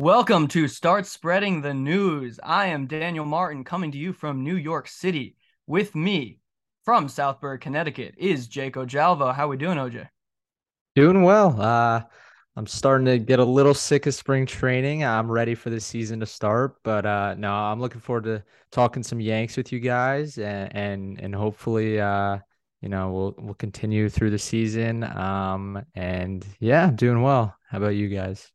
[0.00, 2.40] Welcome to Start Spreading the News.
[2.42, 5.36] I am Daniel Martin coming to you from New York City.
[5.66, 6.38] With me
[6.86, 9.34] from Southbury, Connecticut is Jake Ojalvo.
[9.34, 10.08] How we doing, OJ?
[10.96, 11.60] Doing well.
[11.60, 12.00] Uh,
[12.56, 15.04] I'm starting to get a little sick of spring training.
[15.04, 18.42] I'm ready for the season to start, but uh, no, I'm looking forward to
[18.72, 22.38] talking some Yanks with you guys, and and, and hopefully, uh,
[22.80, 25.04] you know, we'll we'll continue through the season.
[25.04, 27.54] Um, and yeah, doing well.
[27.68, 28.50] How about you guys?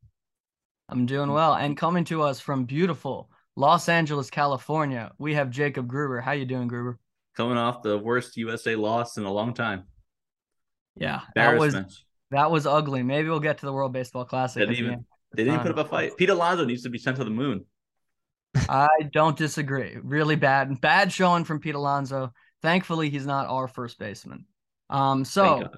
[0.89, 1.53] I'm doing well.
[1.55, 6.21] And coming to us from beautiful Los Angeles, California, we have Jacob Gruber.
[6.21, 6.99] How you doing, Gruber?
[7.35, 9.85] Coming off the worst USA loss in a long time.
[10.95, 11.75] Yeah, that was
[12.31, 13.03] that was ugly.
[13.03, 14.61] Maybe we'll get to the World Baseball Classic.
[14.61, 16.15] They didn't even, they didn't put up a fight.
[16.17, 17.65] Pete Alonso needs to be sent to the moon.
[18.69, 19.97] I don't disagree.
[20.01, 22.33] Really bad, bad showing from Pete Alonso.
[22.61, 24.45] Thankfully, he's not our first baseman.
[24.89, 25.69] Um, so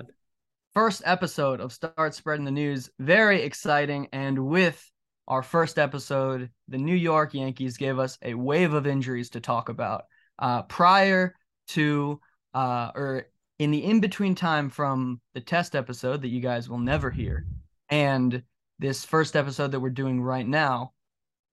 [0.74, 4.92] first episode of Start Spreading the News, very exciting, and with
[5.28, 9.70] our first episode, the New York Yankees gave us a wave of injuries to talk
[9.70, 10.06] about.
[10.40, 11.36] Uh, prior
[11.70, 12.20] to,
[12.54, 13.28] uh, or
[13.60, 17.46] in the in between time from the test episode that you guys will never hear
[17.90, 18.44] and
[18.80, 20.94] this first episode that we're doing right now,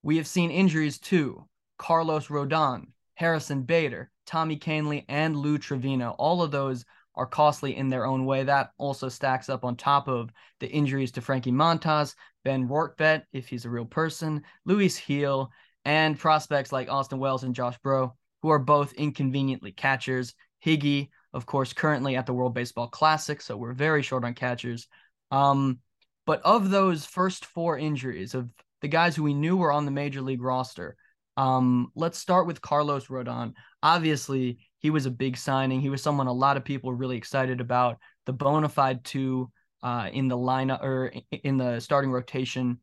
[0.03, 1.47] we have seen injuries to
[1.79, 6.15] Carlos Rodon, Harrison Bader, Tommy Kahnle, and Lou Trivino.
[6.19, 6.85] All of those
[7.17, 8.43] are costly in their own way.
[8.43, 13.49] That also stacks up on top of the injuries to Frankie Montas, Ben Rortvedt, if
[13.49, 15.51] he's a real person, Luis Gil,
[15.85, 20.35] and prospects like Austin Wells and Josh Breaux, who are both inconveniently catchers.
[20.65, 24.89] Higgy, of course, currently at the World Baseball Classic, so we're very short on catchers.
[25.31, 25.81] Um,
[26.27, 28.49] but of those first four injuries, of
[28.81, 30.97] the guys who we knew were on the major league roster,
[31.37, 33.55] um, let's start with Carlos Rodon.
[33.83, 35.81] Obviously, he was a big signing.
[35.81, 37.97] He was someone a lot of people were really excited about.
[38.27, 39.51] The bona fide two
[39.83, 41.11] uh, in the lineup or
[41.43, 42.81] in the starting rotation.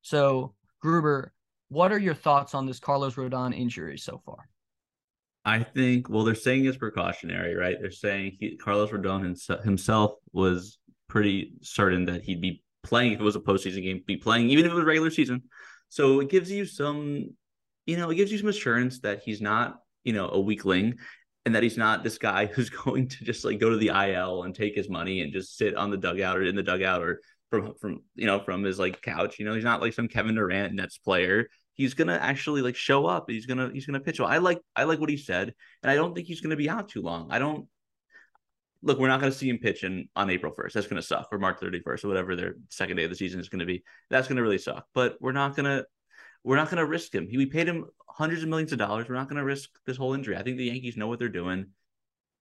[0.00, 1.34] So, Gruber,
[1.68, 4.48] what are your thoughts on this Carlos Rodon injury so far?
[5.44, 7.76] I think, well, they're saying it's precautionary, right?
[7.78, 10.78] They're saying he, Carlos Rodon himself was
[11.10, 14.64] pretty certain that he'd be playing if it was a postseason game, be playing even
[14.64, 15.42] if it was regular season.
[15.90, 17.34] So it gives you some,
[17.84, 20.94] you know, it gives you some assurance that he's not, you know, a weakling
[21.44, 24.44] and that he's not this guy who's going to just like go to the IL
[24.44, 27.20] and take his money and just sit on the dugout or in the dugout or
[27.50, 29.38] from from you know from his like couch.
[29.38, 31.48] You know, he's not like some Kevin Durant Nets player.
[31.74, 33.28] He's gonna actually like show up.
[33.28, 34.28] He's gonna he's gonna pitch well.
[34.28, 36.88] I like I like what he said, and I don't think he's gonna be out
[36.88, 37.28] too long.
[37.30, 37.68] I don't
[38.84, 40.72] look, we're not to see him pitching on April 1st.
[40.72, 43.48] That's to suck, or March 31st, or whatever their second day of the season is
[43.48, 43.82] to be.
[44.10, 44.86] That's to really suck.
[44.94, 45.86] But we're not to,
[46.44, 47.26] we're not to risk him.
[47.26, 49.08] He, we paid him hundreds of millions of dollars.
[49.08, 50.36] We're not going to risk this whole injury.
[50.36, 51.66] I think the Yankees know what they're doing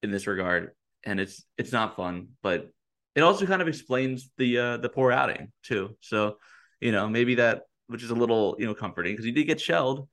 [0.04, 0.72] in this regard,
[1.04, 2.30] and it's it's not fun.
[2.44, 2.70] But
[3.16, 5.98] it also kind of explains the uh, the poor outing too.
[6.00, 6.38] So,
[6.80, 9.60] you know, maybe that, which is a little you know comforting because he did get
[9.60, 10.08] shelled,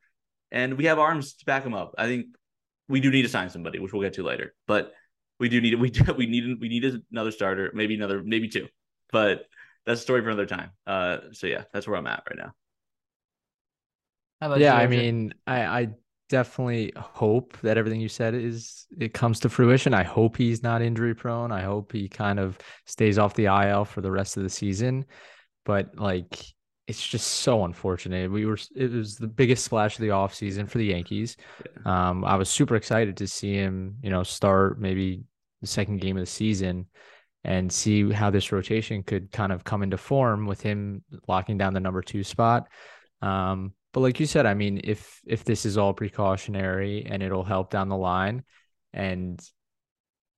[0.50, 1.94] and we have arms to back him up.
[1.98, 2.26] I think
[2.88, 4.54] we do need to sign somebody, which we'll get to later.
[4.66, 4.94] But
[5.38, 8.66] we do need we do, we need we need another starter, maybe another maybe two,
[9.12, 9.44] but
[9.84, 10.70] that's a story for another time.
[10.86, 12.52] Uh, so yeah, that's where I'm at right now.
[14.56, 15.88] Yeah, I mean, I I
[16.28, 19.92] definitely hope that everything you said is it comes to fruition.
[19.92, 21.52] I hope he's not injury prone.
[21.52, 22.56] I hope he kind of
[22.86, 25.04] stays off the IL for the rest of the season.
[25.64, 26.42] But like
[26.86, 28.30] it's just so unfortunate.
[28.30, 31.36] We were it was the biggest splash of the offseason for the Yankees.
[31.84, 32.08] Yeah.
[32.08, 35.22] Um, I was super excited to see him, you know, start maybe
[35.60, 36.86] the second game of the season
[37.44, 41.74] and see how this rotation could kind of come into form with him locking down
[41.74, 42.66] the number two spot.
[43.22, 47.44] Um, but like you said, I mean, if if this is all precautionary and it'll
[47.44, 48.44] help down the line,
[48.92, 49.40] and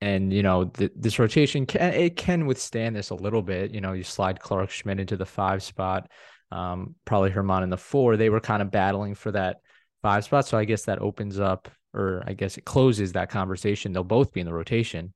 [0.00, 3.72] and you know th- this rotation can it can withstand this a little bit.
[3.72, 6.10] You know, you slide Clark Schmidt into the five spot,
[6.50, 8.16] um, probably Germán in the four.
[8.16, 9.58] They were kind of battling for that
[10.02, 13.92] five spot, so I guess that opens up or I guess it closes that conversation.
[13.92, 15.12] They'll both be in the rotation.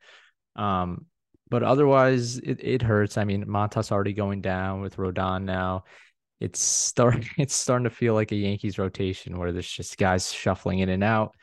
[0.56, 1.06] Um,
[1.49, 3.16] but otherwise, it, it hurts.
[3.16, 5.84] I mean, Montas already going down with Rodon now.
[6.41, 7.29] It's starting.
[7.38, 11.05] It's starting to feel like a Yankees rotation where there's just guys shuffling in and
[11.05, 11.35] out.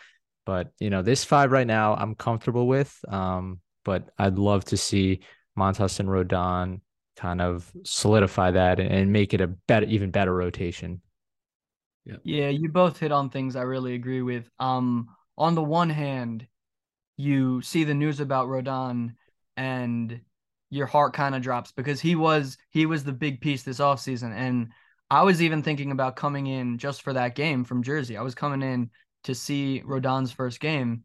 [0.46, 2.98] But you know, this five right now, I'm comfortable with.
[3.08, 5.22] Um, but I'd love to see
[5.58, 6.82] Montas and Rodon
[7.16, 11.02] kind of solidify that and, and make it a better, even better rotation.
[12.06, 12.18] Yeah.
[12.24, 14.50] Yeah, you both hit on things I really agree with.
[14.60, 16.48] Um, on the one hand,
[17.18, 19.16] you see the news about Rodon
[19.56, 20.20] and
[20.70, 24.34] your heart kind of drops because he was he was the big piece this offseason
[24.34, 24.70] and
[25.14, 28.18] I was even thinking about coming in just for that game from Jersey.
[28.18, 28.90] I was coming in
[29.26, 31.04] to see Rodon's first game.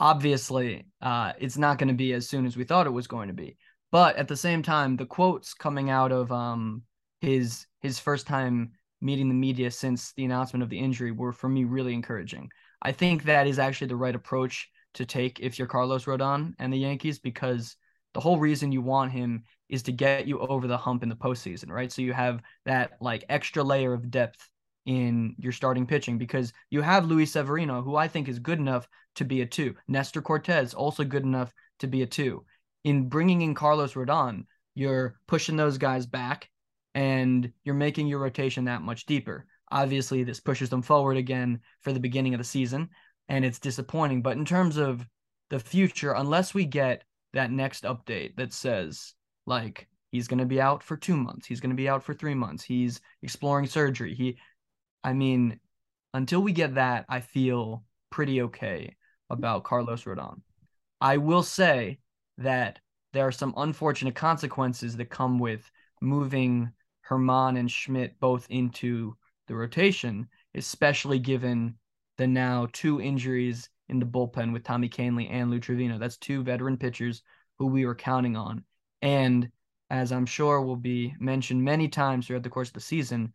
[0.00, 3.28] Obviously, uh, it's not going to be as soon as we thought it was going
[3.28, 3.58] to be.
[3.92, 6.82] But at the same time, the quotes coming out of um,
[7.20, 8.70] his his first time
[9.02, 12.50] meeting the media since the announcement of the injury were for me really encouraging.
[12.80, 16.72] I think that is actually the right approach to take if you're Carlos Rodon and
[16.72, 17.76] the Yankees because
[18.14, 21.16] the whole reason you want him is to get you over the hump in the
[21.16, 21.90] postseason, right?
[21.90, 24.48] So you have that like extra layer of depth
[24.86, 28.88] in your starting pitching because you have Luis Severino, who I think is good enough
[29.16, 29.74] to be a two.
[29.88, 32.44] Nestor Cortes, also good enough to be a two.
[32.84, 36.48] In bringing in Carlos Rodon, you're pushing those guys back
[36.94, 39.46] and you're making your rotation that much deeper.
[39.70, 42.88] Obviously, this pushes them forward again for the beginning of the season,
[43.28, 44.22] and it's disappointing.
[44.22, 45.06] But in terms of
[45.50, 49.14] the future, unless we get that next update that says,
[49.46, 52.14] like, he's going to be out for two months, he's going to be out for
[52.14, 54.14] three months, he's exploring surgery.
[54.14, 54.38] He,
[55.02, 55.60] I mean,
[56.14, 58.96] until we get that, I feel pretty okay
[59.30, 60.40] about Carlos Rodon.
[61.00, 62.00] I will say
[62.38, 62.80] that
[63.12, 65.70] there are some unfortunate consequences that come with
[66.00, 66.72] moving
[67.08, 69.16] Germán and Schmidt both into
[69.48, 71.74] the rotation, especially given
[72.18, 75.98] the now two injuries in the bullpen with Tommy Kahnle and Lou Trivino.
[75.98, 77.22] That's two veteran pitchers
[77.58, 78.64] who we were counting on.
[79.02, 79.50] And
[79.90, 83.32] as I'm sure will be mentioned many times throughout the course of the season,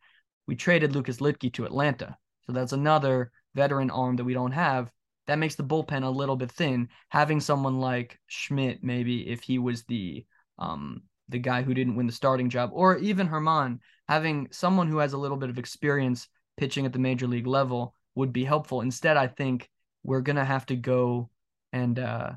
[0.48, 2.18] we traded Lucas Luetge to Atlanta.
[2.46, 4.92] So that's another veteran arm that we don't have.
[5.28, 6.90] That makes the bullpen a little bit thin.
[7.10, 10.26] Having someone like Schmidt, maybe if he was the
[10.60, 15.00] um, the guy who didn't win the starting job, or even Germán, having someone who
[15.00, 18.82] has a little bit of experience pitching at the major league level would be helpful.
[18.82, 19.70] Instead, I think
[20.04, 21.30] we're gonna have to go
[21.74, 22.34] and uh,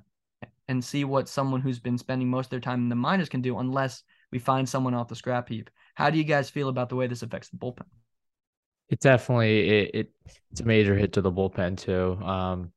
[0.69, 3.41] and see what someone who's been spending most of their time in the minors can
[3.41, 5.71] do, unless we find someone off the scrap heap.
[5.95, 7.87] How do you guys feel about the way this affects the bullpen?
[8.89, 10.13] It definitely it, it
[10.51, 12.23] it's a major hit to the bullpen too.
[12.25, 12.73] Um,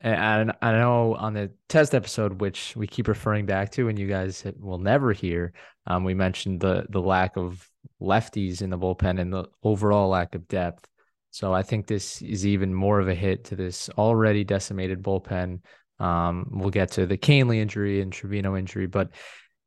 [0.00, 4.06] and I know on the test episode, which we keep referring back to, and you
[4.06, 5.52] guys will never hear,
[5.86, 7.68] um, we mentioned the the lack of
[8.00, 10.86] lefties in the bullpen and the overall lack of depth.
[11.30, 15.60] So I think this is even more of a hit to this already decimated bullpen.
[15.98, 19.10] Um, we'll get to the Kahnle injury and Trivino injury, but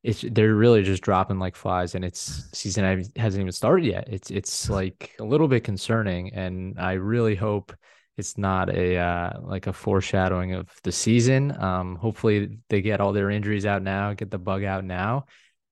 [0.04, 4.08] it's they're really just dropping like flies, and it's season hasn't even started yet.
[4.08, 7.74] It's it's like a little bit concerning, and I really hope
[8.18, 11.52] it's not a uh, like a foreshadowing of the season.
[11.62, 15.26] Um, hopefully they get all their injuries out now, get the bug out now,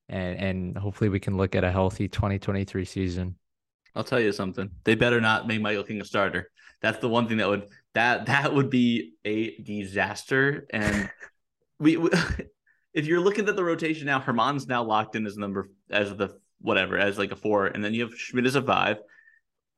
[0.10, 3.36] and and hopefully we can look at a healthy 2023 season.
[3.96, 4.70] I'll tell you something.
[4.84, 6.50] They better not make Michael King a starter.
[6.82, 7.68] That's the one thing that would
[7.98, 10.68] that that would be a disaster.
[10.72, 11.10] And
[11.80, 12.10] we, we
[12.94, 16.38] if you're looking at the rotation now, Germán's now locked in as number as the
[16.60, 18.98] whatever as like a four, and then you have Schmidt as a five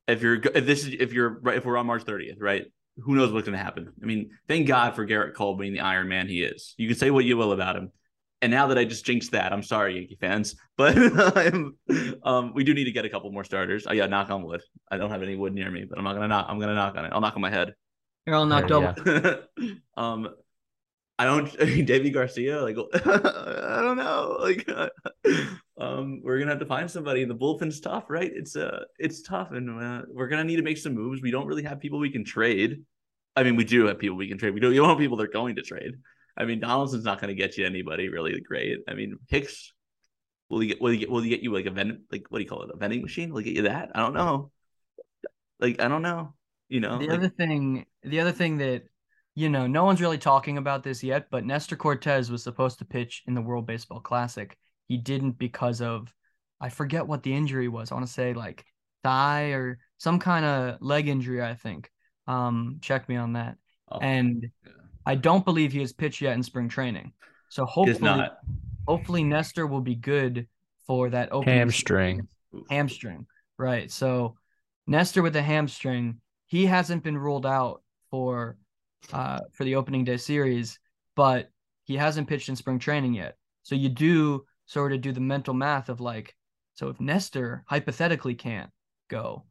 [0.09, 2.65] if you're if this is if you're right if we're on March 30th, right?
[2.97, 3.93] Who knows what's going to happen?
[4.01, 6.73] I mean, thank God for Gerrit Cole being the Iron Man he is.
[6.77, 7.91] You can say what you will about him,
[8.41, 10.97] and now that I just jinxed that, I'm sorry, Yankee fans, but
[12.23, 13.85] um, we do need to get a couple more starters.
[13.87, 14.61] Oh, yeah, knock on wood.
[14.91, 16.47] I don't have any wood near me, but I'm not gonna knock.
[16.49, 17.11] I'm gonna knock on it.
[17.13, 17.73] I'll knock on my head.
[18.25, 19.47] You're all knocked over.
[19.57, 19.73] Yeah.
[19.97, 20.29] um,
[21.17, 21.53] I don't.
[21.61, 24.67] I mean, Deivi Garcia, like I don't know, like
[25.77, 27.25] um, we're gonna have to find somebody.
[27.25, 28.31] The bullpen's tough, right?
[28.33, 31.21] It's uh, it's tough, and uh, we're gonna need to make some moves.
[31.21, 32.83] We don't really have people we can trade.
[33.35, 34.53] I mean, we do have people we can trade.
[34.53, 34.73] We don't.
[34.73, 35.91] You don't have people they're going to trade.
[36.37, 38.79] I mean, Donaldson's not going to get you anybody really great.
[38.87, 39.73] I mean, Hicks
[40.49, 40.81] will he get?
[40.81, 41.11] Will he get?
[41.11, 42.03] Will he get you like a vending?
[42.11, 42.71] Like what do you call it?
[42.73, 43.31] A vending machine?
[43.31, 43.91] Will he get you that?
[43.93, 44.51] I don't know.
[45.59, 46.33] Like I don't know.
[46.69, 46.97] You know.
[46.97, 48.83] The like, other thing, the other thing that
[49.39, 52.85] you know, no one's really talking about this yet, but Nestor Cortes was supposed to
[52.85, 54.57] pitch in the World Baseball Classic.
[54.89, 56.13] He didn't because of,
[56.59, 57.89] I forget what the injury was.
[57.89, 58.65] I want to say like
[59.01, 61.89] thigh or some kind of leg injury, I think.
[62.27, 63.55] Um, check me on that.
[63.89, 64.71] Oh, and yeah.
[65.05, 67.13] I don't believe he has pitched yet in spring training.
[67.47, 68.27] So hopefully,
[68.87, 70.47] hopefully Nestor will be good
[70.85, 72.27] for that opening hamstring.
[72.51, 72.65] Season.
[72.69, 73.25] Hamstring,
[73.57, 73.89] right?
[73.89, 74.35] So
[74.85, 78.57] Nestor with the hamstring, he hasn't been ruled out for
[79.13, 80.79] uh, for the opening day series,
[81.15, 81.49] but
[81.83, 83.37] he hasn't pitched in spring training yet.
[83.63, 86.35] So you do sort of do the mental math of like,
[86.75, 88.69] so if Nestor hypothetically can't
[89.09, 89.45] go,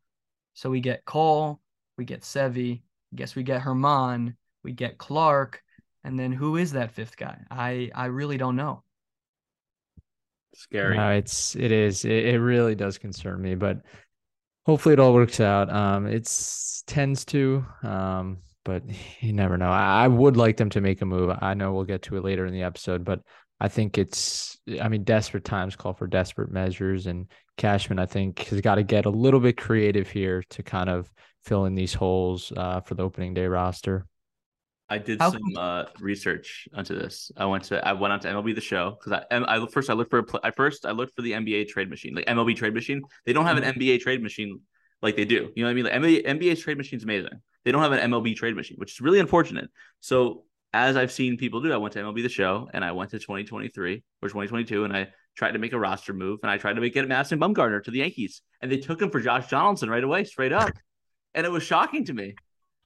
[0.55, 1.61] so we get Cole,
[1.97, 4.35] we get Sevi, I guess we get Germán,
[4.65, 5.62] we get Clark,
[6.05, 7.38] and then who is that fifth guy?
[7.50, 8.83] I I really don't know.
[10.55, 10.97] Scary.
[10.97, 13.83] No, it's it is it, it really does concern me, but
[14.67, 15.71] hopefully it all works out.
[15.73, 17.65] Um, it's tends to.
[17.83, 18.38] Um,
[18.69, 18.83] but
[19.21, 19.71] you never know.
[19.71, 21.37] I, I would like them to make a move.
[21.41, 23.21] I know we'll get to it later in the episode, but
[23.61, 27.07] I think it's, I mean, desperate times call for desperate measures.
[27.07, 30.89] And Cashman, I think, has got to get a little bit creative here to kind
[30.89, 31.11] of
[31.45, 34.07] fill in these holes uh, for the opening day roster.
[34.91, 37.31] I did How some uh, research onto this.
[37.37, 39.93] I went to I went on to MLB the Show because I I first I
[39.93, 42.73] looked for a I first I looked for the NBA trade machine like MLB trade
[42.73, 43.03] machine.
[43.27, 44.03] They don't have an NBA mm-hmm.
[44.03, 44.61] trade machine
[45.03, 45.51] like they do.
[45.55, 45.85] You know what I mean?
[45.85, 47.41] Like NBA, NBA's trade machine is amazing.
[47.69, 49.69] They don't have an MLB trade machine, which is really unfortunate.
[50.01, 53.11] So as I've seen people do, I went to MLB the show and I went
[53.11, 56.77] to 2023 or 2022 and I tried to make a roster move and I tried
[56.77, 59.91] to make it Madison Bumgarner to the Yankees and they took him for Josh Donaldson
[59.91, 60.71] right away, straight up.
[61.35, 62.37] and it was shocking to me.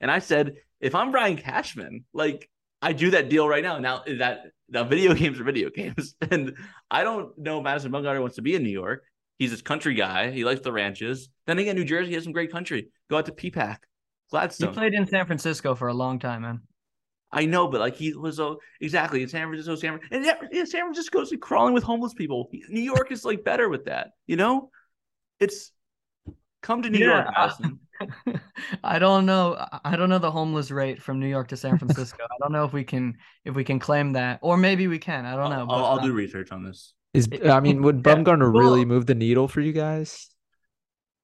[0.01, 2.51] And I said, if I'm Brian Cashman, like
[2.83, 3.79] I do that deal right now.
[3.79, 6.57] Now that now video games are video games, and
[6.91, 9.05] I don't know Madison Bumgarner wants to be in New York.
[9.39, 10.33] He's this country guy.
[10.33, 11.29] He likes the ranches.
[11.47, 12.89] Then again, New Jersey has some great country.
[13.09, 13.79] Go out to Peapack,
[14.33, 14.71] Gladstone.
[14.71, 16.63] He played in San Francisco for a long time, man.
[17.31, 20.83] I know, but like he was so exactly in San Francisco, San and yeah, San
[20.83, 22.49] Francisco's like crawling with homeless people.
[22.69, 24.71] New York is like better with that, you know.
[25.39, 25.71] It's
[26.63, 27.81] come to New yeah, York, Madison.
[28.85, 29.67] I don't know.
[29.85, 32.25] I don't know the homeless rate from New York to San Francisco.
[32.25, 35.27] I don't know if we can if we can claim that, or maybe we can.
[35.27, 35.61] I don't know.
[35.61, 36.95] I'll, but, I'll, uh, do research on this.
[37.13, 40.32] Is I mean, would Bumgarner yeah, well, really move the needle for you guys?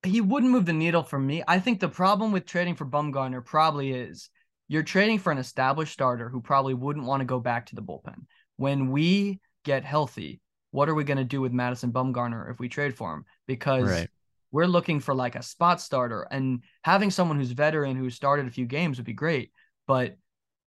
[0.05, 1.43] He wouldn't move the needle for me.
[1.49, 4.31] I think the problem with trading for Bumgarner probably is
[4.69, 7.83] you're trading for an established starter who probably wouldn't want to go back to the
[7.83, 8.27] bullpen.
[8.57, 10.41] When we get healthy,
[10.71, 13.25] what are we going to do with Madison Bumgarner if we trade for him?
[13.47, 14.09] Because right.
[14.53, 18.51] we're looking for like a spot starter, and having someone who's veteran who started a
[18.51, 19.51] few games would be great.
[19.87, 20.17] But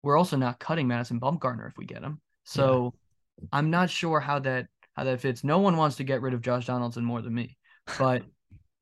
[0.03, 2.19] we're also not cutting Madison Bumgarner if we get him.
[2.43, 2.95] So
[3.39, 3.47] yeah.
[3.53, 5.43] I'm not sure how that how that fits.
[5.43, 7.57] No one wants to get rid of Josh Donaldson more than me,
[8.00, 8.23] but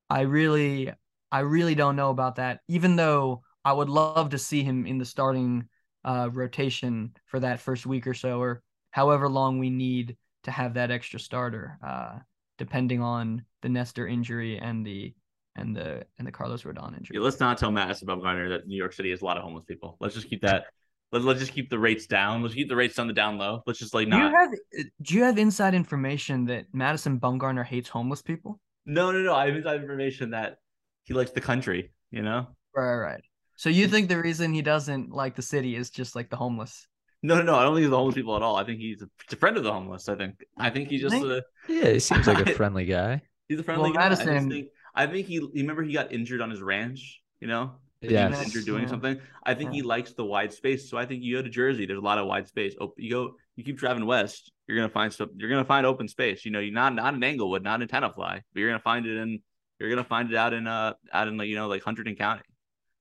[0.10, 0.92] I really
[1.32, 2.62] I really don't know about that.
[2.68, 5.68] Even though I would love to see him in the starting
[6.04, 10.74] uh, rotation for that first week or so, or however long we need to have
[10.75, 12.20] that extra starter, uh,
[12.58, 15.13] depending on the Nestor injury and the
[15.56, 17.18] and the and the Carlos Rodon injury.
[17.18, 19.66] Yeah, let's not tell Madison Bumgarner that New York City has a lot of homeless
[19.66, 19.98] people.
[20.00, 20.66] Let's just keep that.
[21.12, 22.44] Let's, let's just keep the rates down.
[22.44, 23.63] Let's keep the rates on the down low.
[23.66, 24.18] Let's just like not.
[24.18, 28.60] Do you have Do you have inside information that Madison Bumgarner hates homeless people?
[28.86, 29.33] No, no, no.
[29.33, 30.57] I have inside information that
[31.03, 31.91] he likes the country.
[32.12, 32.48] You know.
[32.75, 33.24] Right, right.
[33.55, 36.88] So you think the reason he doesn't like the city is just like the homeless?
[37.21, 37.55] No, no, no.
[37.55, 38.55] I don't think he's the homeless people at all.
[38.55, 40.07] I think he's a, friend of the homeless.
[40.07, 40.36] I think.
[40.57, 41.43] I think he's just a.
[41.67, 43.21] Yeah, he seems like a friendly guy.
[43.48, 44.09] He's a friendly well, guy.
[44.09, 45.39] Madison, I think, I think he.
[45.55, 47.21] Remember he got injured on his ranch.
[47.39, 47.74] You know.
[48.01, 48.41] Yeah.
[48.41, 48.89] Injured doing yeah.
[48.89, 49.20] something.
[49.44, 49.77] I think yeah.
[49.77, 50.89] he likes the wide space.
[50.89, 51.86] So I think you go to Jersey.
[51.86, 52.75] There's a lot of wide space.
[52.79, 53.36] Oh, you go.
[53.56, 54.51] You keep driving west.
[54.68, 55.29] You're gonna find stuff.
[55.36, 56.46] You're gonna find open space.
[56.46, 58.15] You know, you're not not in Englewood, not in Tenafly,
[58.53, 59.39] but you're gonna find it in.
[59.79, 62.44] You're gonna find it out in uh out in like you know like Hunterdon County.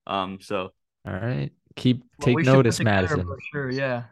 [0.07, 0.38] Um.
[0.40, 0.71] So
[1.07, 1.50] all right.
[1.76, 3.23] Keep take well, notice, Madison.
[3.23, 4.05] For Sure, yeah.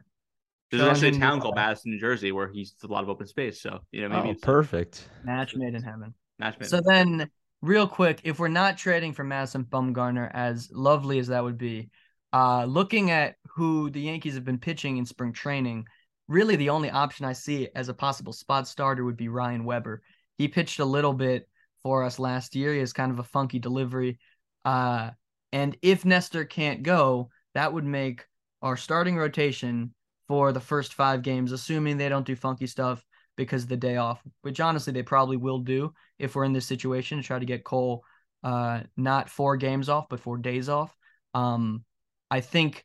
[0.71, 3.61] There's actually a town called Madison, New Jersey, where he's a lot of open space.
[3.61, 5.09] So you know, maybe oh, perfect.
[5.25, 6.15] Match made in heaven.
[6.39, 6.69] Match made.
[6.69, 7.31] So then,
[7.63, 11.91] real quick, if we're not trading for Madison Bumgarner, as lovely as that would be,
[12.33, 15.87] uh, looking at who the Yankees have been pitching in spring training,
[16.29, 20.03] really the only option I see as a possible spot starter would be Ryan Weber.
[20.39, 21.49] He pitched a little bit
[21.83, 22.73] for us last year.
[22.73, 24.19] He has kind of a funky delivery.
[24.65, 25.11] Uh,
[25.53, 28.27] and if Nestor can't go, that would make
[28.61, 29.95] our starting rotation
[30.29, 33.05] for the first five games, assuming they don't do funky stuff
[33.37, 36.67] because of the day off, which honestly they probably will do if we're in this
[36.67, 38.03] situation to try to get Cole
[38.43, 40.95] uh, not four games off, but four days off.
[41.35, 41.85] Um,
[42.31, 42.85] I think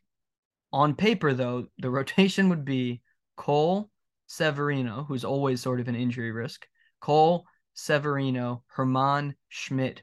[0.72, 3.00] on paper, though, the rotation would be
[3.36, 3.90] Cole,
[4.26, 6.66] Severino, who's always sort of an injury risk,
[7.00, 10.02] Cole, Severino, Germán, Schmidt,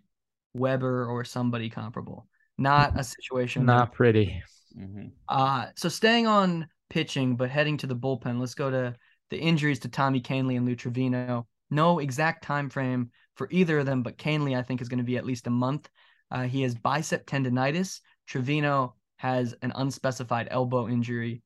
[0.54, 2.28] Weber, or somebody comparable
[2.60, 3.66] not a situation.
[3.66, 4.44] Not pretty.
[4.78, 5.08] Mm-hmm.
[5.28, 8.40] Uh, so staying on pitching, but heading to the bullpen.
[8.40, 8.96] Let's go to
[9.30, 11.46] the injuries to Tommy Kahnle and Lou Trivino.
[11.70, 15.04] No exact time frame for either of them, but Kahnle I think is going to
[15.04, 15.90] be at least a month.
[16.32, 18.02] Uh, he has bicep tendonitis.
[18.28, 21.42] Trivino has an unspecified elbow injury.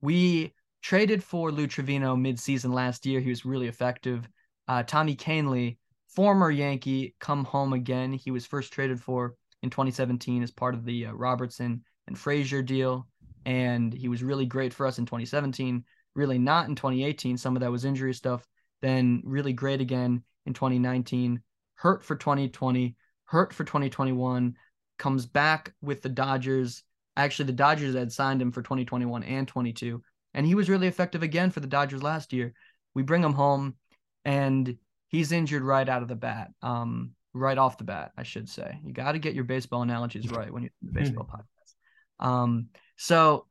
[0.00, 3.20] We traded for Lou Trivino midseason last year.
[3.20, 4.28] He was really effective.
[4.68, 5.76] Uh, Tommy Kahnle,
[6.08, 8.12] former Yankee, come home again.
[8.12, 12.62] He was first traded for in 2017 as part of the uh, Robertson and Frazier
[12.62, 13.06] deal.
[13.44, 15.84] And he was really great for us in 2017,
[16.14, 17.36] really not in 2018.
[17.36, 18.46] Some of that was injury stuff.
[18.82, 21.40] Then really great again in 2019,
[21.74, 24.54] hurt for 2020, hurt for 2021,
[24.98, 26.82] comes back with the Dodgers.
[27.16, 30.02] Actually, the Dodgers had signed him for 2021 and 22.
[30.32, 32.54] And he was really effective again for the Dodgers last year.
[32.94, 33.76] We bring him home
[34.24, 34.76] and
[35.08, 36.50] he's injured right out of the bat.
[36.62, 38.78] Um, right off the bat, I should say.
[38.84, 42.24] You got to get your baseball analogies right when you're in the baseball podcast.
[42.26, 43.46] Um, so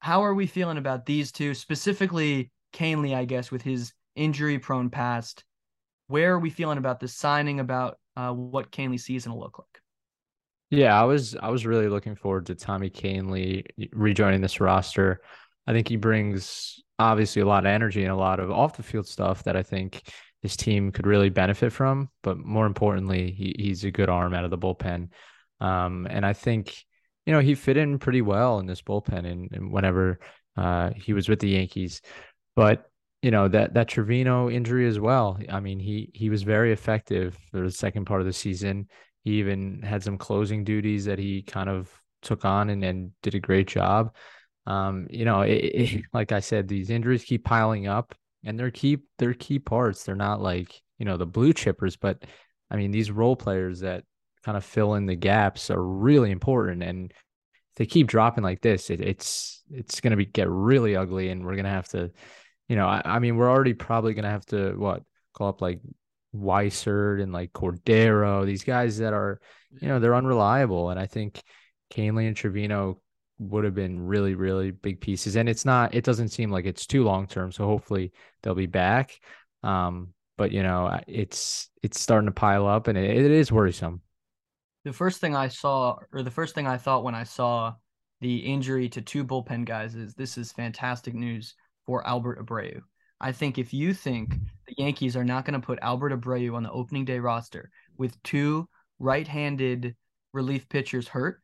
[0.00, 4.90] how are we feeling about these two, specifically Kahnle, I guess, with his injury prone
[4.90, 5.44] past?
[6.06, 9.82] Where are we feeling about this signing about uh, what Kahnle's season will look like?
[10.70, 15.20] Yeah, I was I was really looking forward to Tommy Kahnle rejoining this roster.
[15.66, 18.82] I think he brings obviously a lot of energy and a lot of off the
[18.82, 20.02] field stuff that I think
[20.42, 22.10] this team could really benefit from.
[22.22, 25.08] But more importantly, he, he's a good arm out of the bullpen.
[25.60, 26.84] Um, and I think,
[27.28, 30.18] you know, he fit in pretty well in this bullpen and, and whenever
[30.56, 32.00] uh, he was with the Yankees.
[32.56, 35.38] But you know that that Trivino injury as well.
[35.50, 38.88] I mean, he he was very effective for the second part of the season.
[39.24, 41.92] He even had some closing duties that he kind of
[42.22, 44.14] took on and, and did a great job.
[44.66, 48.70] Um, you know, it, it, like I said, these injuries keep piling up, and they're
[48.70, 50.02] key they're key parts.
[50.02, 52.24] They're not like you know the blue chippers, but
[52.70, 54.04] I mean these role players that
[54.44, 56.82] kind of fill in the gaps are really important.
[56.82, 60.96] And if they keep dropping like this, it, it's it's going to be get really
[60.96, 62.10] ugly, and we're going to have to,
[62.68, 65.02] you know, I, I mean, we're already probably going to have to what
[65.34, 65.80] call up like
[66.34, 69.40] Weissert and like Cordero, these guys that are,
[69.80, 70.90] you know, they're unreliable.
[70.90, 71.42] And I think
[71.92, 72.98] Kahnle and Trivino
[73.38, 75.36] would have been really, really big pieces.
[75.36, 77.52] And it's not, it doesn't seem like it's too long term.
[77.52, 79.18] So hopefully they'll be back.
[79.62, 84.00] Um, but you know, it's it's starting to pile up and it, it is worrisome.
[84.84, 87.74] The first thing I saw, or the first thing I thought when I saw
[88.20, 91.54] the injury to two bullpen guys, is this is fantastic news
[91.86, 92.80] for Albert Abreu.
[93.20, 94.34] I think if you think
[94.66, 98.22] the Yankees are not going to put Albert Abreu on the opening day roster with
[98.22, 98.68] two
[98.98, 99.96] right-handed
[100.32, 101.40] relief pitchers hurt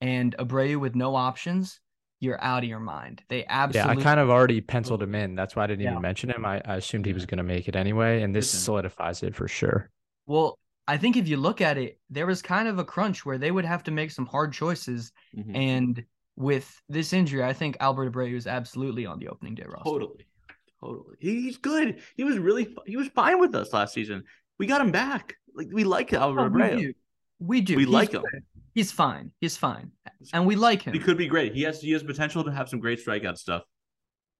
[0.00, 1.80] and Abreu with no options,
[2.20, 3.22] you're out of your mind.
[3.28, 3.94] They absolutely.
[3.94, 5.34] Yeah, I kind of already penciled him in.
[5.34, 5.92] That's why I didn't yeah.
[5.92, 6.44] even mention him.
[6.44, 8.60] I, I assumed he was going to make it anyway, and this Listen.
[8.60, 9.90] solidifies it for sure.
[10.26, 13.38] Well, I think if you look at it, there was kind of a crunch where
[13.38, 15.56] they would have to make some hard choices, mm-hmm.
[15.56, 16.04] and
[16.36, 19.84] with this injury, I think Albert Abreu is absolutely on the opening day roster.
[19.84, 20.26] Totally,
[20.80, 21.16] totally.
[21.20, 22.00] He's good.
[22.16, 24.24] He was really he was fine with us last season.
[24.58, 25.36] We got him back.
[25.54, 26.76] Like we like Albert oh, Abreu.
[26.76, 26.94] We do.
[27.40, 27.76] We, do.
[27.76, 28.22] we like him.
[28.22, 28.42] Good.
[28.74, 29.30] He's fine.
[29.40, 29.92] He's fine,
[30.32, 30.92] and we like him.
[30.92, 31.54] He could be great.
[31.54, 33.62] He has he has potential to have some great strikeout stuff.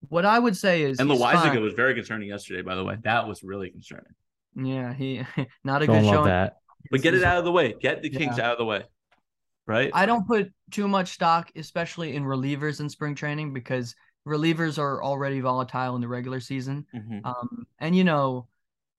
[0.09, 2.63] What I would say is, and Loaisiga was very concerning yesterday.
[2.63, 4.13] By the way, that was really concerning.
[4.57, 5.23] Yeah, he
[5.65, 6.29] not a don't good showing.
[6.29, 6.59] That.
[6.91, 7.75] But get it out of the way.
[7.81, 8.47] Get the Kings yeah.
[8.47, 8.85] out of the way.
[9.67, 9.91] Right.
[9.95, 13.95] I don't put too much stock, especially in relievers in spring training, because
[14.27, 16.87] relievers are already volatile in the regular season.
[16.95, 17.25] Mm-hmm.
[17.25, 18.49] Um, and you know,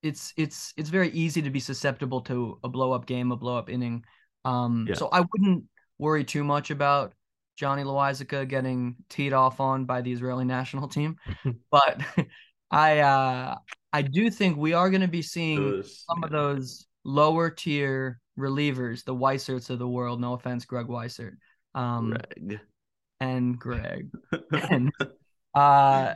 [0.02, 3.58] it's it's it's very easy to be susceptible to a blow up game, a blow
[3.58, 4.04] up inning.
[4.44, 4.96] Um, yeah.
[4.96, 5.66] So I wouldn't
[5.98, 7.14] worry too much about
[7.56, 11.18] Johnny Loaisiga getting teed off on by the Israeli national team,
[11.72, 12.02] but
[12.72, 13.56] I uh,
[13.96, 16.26] I do think we are going to be seeing those, some yeah.
[16.26, 20.20] of those lower tier relievers, the Weisserts of the world.
[20.20, 21.38] No offense, Greg Weissert,
[21.76, 22.60] um, Greg.
[23.22, 24.10] and Greg,
[24.70, 24.92] and
[25.54, 26.16] uh,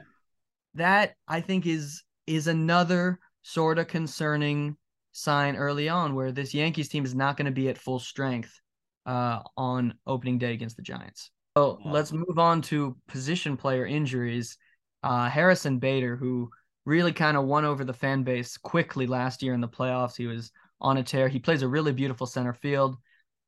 [0.74, 4.76] that I think is is another sort of concerning
[5.14, 8.60] sign early on where this Yankees team is not going to be at full strength
[9.06, 11.32] uh, on opening day against the Giants.
[11.56, 11.92] So yeah.
[11.92, 14.58] let's move on to position player injuries.
[15.02, 16.50] Uh, Harrison Bader, who
[16.90, 20.18] really kind of won over the fan base quickly last year in the playoffs.
[20.18, 21.28] He was on a tear.
[21.30, 22.98] He plays a really beautiful center field.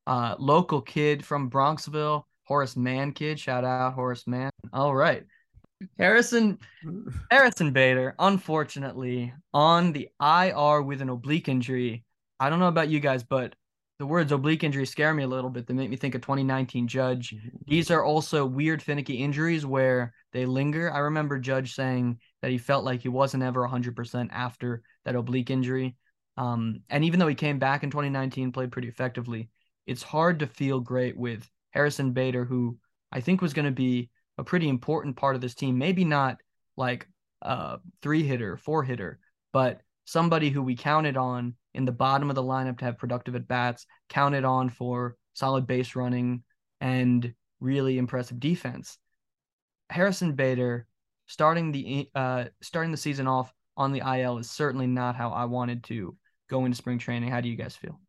[0.08, 3.40] Uh, local kid from Bronxville, Horace Mann kid.
[3.40, 4.52] Shout out Horace Mann.
[4.72, 5.24] All right.
[5.98, 6.60] Harrison
[7.32, 12.06] Harrison Bader, unfortunately, on the IR with an oblique injury.
[12.40, 13.56] I don't know about you guys, but
[14.02, 15.68] the words oblique injury scare me a little bit.
[15.68, 17.36] They make me think of 2019 Judge.
[17.36, 17.50] Mm-hmm.
[17.68, 20.92] These are also weird, finicky injuries where they linger.
[20.92, 25.52] I remember Judge saying that he felt like he wasn't ever 100% after that oblique
[25.52, 25.96] injury.
[26.36, 29.50] Um, and even though he came back in 2019, played pretty effectively,
[29.86, 32.80] it's hard to feel great with Harrison Bader, who
[33.12, 34.10] I think was going to be
[34.40, 35.78] a pretty important part of this team.
[35.78, 36.38] Maybe not
[36.76, 37.08] like
[37.44, 39.20] a three hitter, four hitter,
[39.54, 43.36] but somebody who we counted on in the bottom of the lineup to have productive
[43.36, 46.44] at bats, counted on for solid base running
[46.80, 48.98] and really impressive defense.
[49.90, 50.88] Harrison Bader
[51.28, 55.46] starting the uh starting the season off on the IL is certainly not how I
[55.46, 56.18] wanted to
[56.50, 57.30] go into spring training.
[57.30, 58.00] How do you guys feel?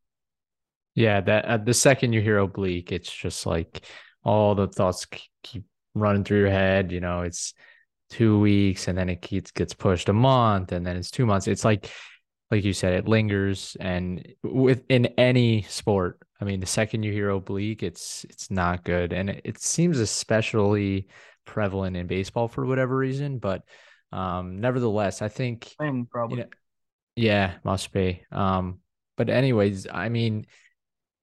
[0.94, 3.86] Yeah, that uh, the second you hear oblique, it's just like
[4.24, 5.06] all the thoughts
[5.42, 6.92] keep running through your head.
[6.92, 7.54] You know, it's
[8.12, 11.48] two weeks and then it gets gets pushed a month and then it's two months.
[11.48, 11.90] It's like
[12.50, 17.30] like you said, it lingers and within any sport, I mean, the second you hear
[17.30, 19.14] oblique, it's it's not good.
[19.14, 21.08] And it, it seems especially
[21.46, 23.38] prevalent in baseball for whatever reason.
[23.38, 23.62] But
[24.12, 25.74] um nevertheless, I think
[26.10, 26.38] probably.
[26.38, 26.50] You know,
[27.16, 28.24] yeah, must be.
[28.30, 28.80] Um,
[29.16, 30.46] but anyways, I mean,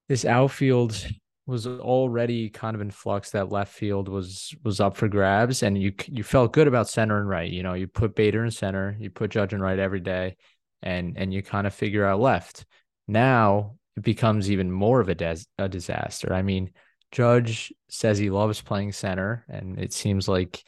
[0.07, 1.05] this outfield
[1.49, 5.81] was already kind of in flux that left field was was up for grabs and
[5.81, 8.95] you you felt good about center and right you know you put Bader in center
[8.99, 10.37] you put Judge in right every day
[10.81, 12.65] and and you kind of figure out left
[13.07, 16.71] now it becomes even more of a, des- a disaster I mean
[17.11, 20.63] Judge says he loves playing center and it seems like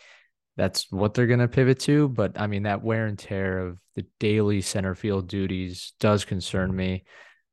[0.57, 2.09] that's what they're going to pivot to.
[2.09, 6.75] But I mean, that wear and tear of the daily center field duties does concern
[6.75, 7.03] me.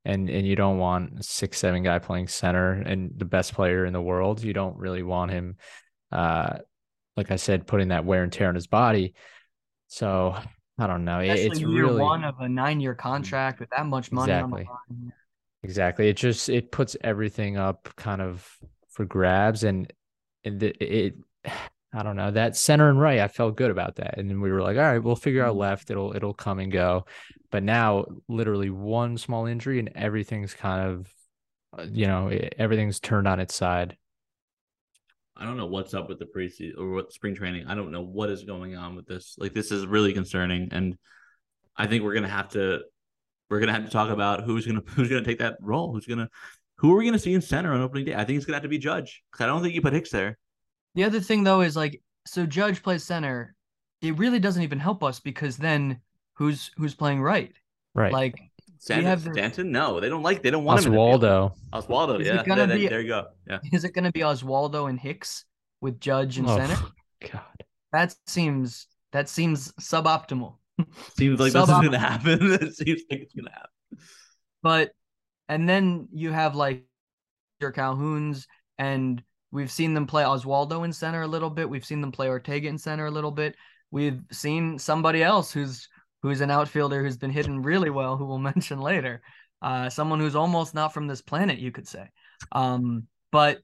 [0.04, 3.84] And and you don't want a six seven guy playing center and the best player
[3.84, 4.42] in the world.
[4.42, 5.56] You don't really want him,
[6.12, 6.58] uh,
[7.16, 9.14] like I said, putting that wear and tear on his body.
[9.88, 10.36] So
[10.78, 11.20] I don't know.
[11.20, 14.62] Especially it's year really one of a nine year contract with that much money Exactly.
[14.62, 15.12] on the line.
[15.64, 16.08] Exactly.
[16.08, 18.48] It just it puts everything up kind of
[18.90, 19.92] for grabs and
[20.44, 21.14] and it, it
[21.92, 23.18] I don't know that center and right.
[23.18, 25.54] I felt good about that, and then we were like, all right, we'll figure out
[25.56, 25.58] Mhm.
[25.60, 25.90] left.
[25.90, 27.06] It'll it'll come and go.
[27.50, 31.12] But now, literally one small injury and everything's kind of,
[31.78, 33.96] uh, you know, everything's turned on its side.
[35.36, 37.66] I don't know what's up with the preseason or what spring training.
[37.68, 39.36] I don't know what is going on with this.
[39.38, 40.98] Like this is really concerning, and
[41.76, 42.80] I think we're gonna have to
[43.48, 45.92] we're gonna have to talk about who's gonna who's gonna take that role.
[45.92, 46.28] Who's gonna
[46.76, 48.14] who are we gonna see in center on opening day?
[48.14, 49.22] I think it's gonna have to be Judge.
[49.30, 50.36] 'Cause I don't think you put Hicks there.
[50.96, 53.54] The other thing though is like so Judge plays center.
[54.02, 56.00] It really doesn't even help us because then
[56.38, 57.52] who's who's playing right?
[57.94, 58.12] Right.
[58.12, 58.38] Like
[58.78, 60.42] Stanton, have the- Stanton, no, they don't like.
[60.42, 60.94] They don't want him.
[60.94, 60.98] in.
[60.98, 61.52] Oswaldo.
[61.72, 62.44] Oswaldo, Is yeah.
[62.44, 63.26] gonna There- be- there you go.
[63.48, 63.58] Yeah.
[63.72, 65.44] is it going to be Oswaldo and Hicks
[65.80, 66.76] with Judge and Oh, center?
[67.32, 67.42] God.
[67.92, 70.54] That seems that seems suboptimal.
[71.16, 72.38] Seems like this is gonna happen.
[72.52, 73.98] it seems like it's gonna happen.
[74.62, 74.92] But
[75.48, 76.84] and then you have like
[77.60, 78.46] your Calhoun's
[78.78, 79.20] and
[79.50, 81.68] we've seen them play Oswaldo in center a little bit.
[81.68, 83.56] We've seen them play Ortega in center a little bit.
[83.90, 85.88] We've seen somebody else who's
[86.22, 89.22] who's an outfielder who's been hitting really well, who we'll mention later.
[89.60, 92.08] Uh, someone who's almost not from this planet, you could say.
[92.52, 93.58] Um, but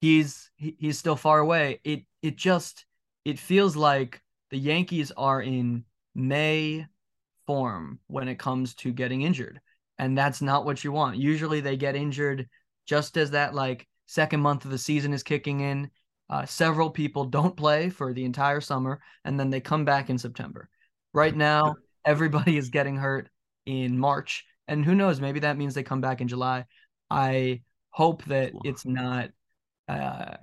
[0.00, 1.80] he's he, he's still far away.
[1.84, 2.84] It it just
[3.24, 4.20] it feels like
[4.50, 6.86] the Yankees are in May
[7.46, 9.60] form when it comes to getting injured.
[9.98, 11.16] And that's not what you want.
[11.16, 12.48] Usually they get injured
[12.86, 15.90] just as that like second month of the season is kicking in.
[16.28, 20.18] Uh, several people don't play for the entire summer and then they come back in
[20.18, 20.68] September.
[21.14, 23.30] Right now, everybody is getting hurt
[23.66, 24.44] in March.
[24.66, 26.64] And who knows, maybe that means they come back in July.
[27.10, 29.30] I hope that it's not
[29.88, 30.36] uh,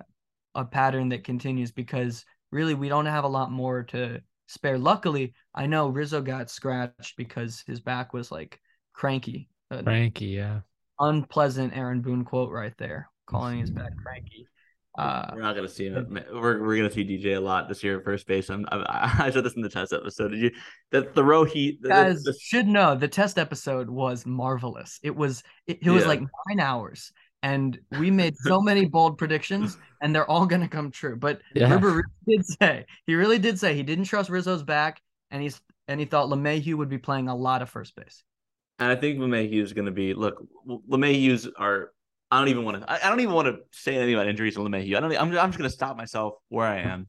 [0.54, 4.78] a pattern that continues because really we don't have a lot more to spare.
[4.78, 8.58] Luckily, I know Rizzo got scratched because his back was like
[8.94, 9.48] cranky.
[9.70, 10.60] An Frankie, yeah.
[11.00, 14.46] unpleasant Aaron Boone quote right there, calling his back cranky.
[14.98, 16.18] Uh, We're not gonna see him.
[16.32, 18.50] We're we're gonna see DJ a lot this year at first base.
[18.50, 20.28] I'm, I, I said this in the test episode.
[20.32, 20.50] Did you
[20.90, 21.80] that the row heat?
[21.80, 24.98] the- guys the- should know the test episode was marvelous.
[25.02, 26.08] It was it, it was Yeah.
[26.08, 27.10] like nine hours,
[27.42, 31.16] and we made so many bold predictions, and they're all gonna come true.
[31.16, 31.72] But Yeah.
[31.72, 31.88] River
[32.26, 35.00] really did say he really did say he didn't trust Rizzo's back,
[35.30, 38.22] and he's and he thought LeMahieu would be playing a lot of first base.
[38.78, 40.42] And I think LeMahieu is going to be look.
[40.88, 41.92] LeMahieu's are.
[42.32, 42.90] I don't even want to.
[42.90, 44.96] I, don't even want to say anything about injuries to LeMahieu.
[44.96, 45.12] I don't.
[45.12, 45.38] I'm.
[45.38, 47.06] I'm just going to stop myself where I am.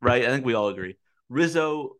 [0.00, 0.24] Right.
[0.24, 0.96] I think we all agree.
[1.28, 1.96] Rizzo.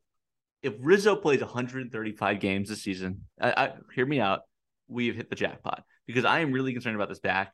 [0.63, 4.41] If Rizzo plays 135 games this season, I, I hear me out.
[4.89, 7.53] We've hit the jackpot because I am really concerned about this back.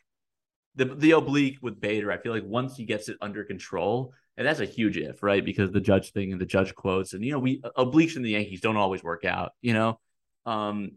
[0.77, 2.13] The the oblique with Bader.
[2.13, 5.45] I feel like once he gets it under control, and that's a huge if, right?
[5.45, 8.31] Because the judge thing and the judge quotes, and you know, we obliques in the
[8.31, 9.55] Yankees don't always work out.
[9.61, 9.99] You know.
[10.47, 10.93] Um,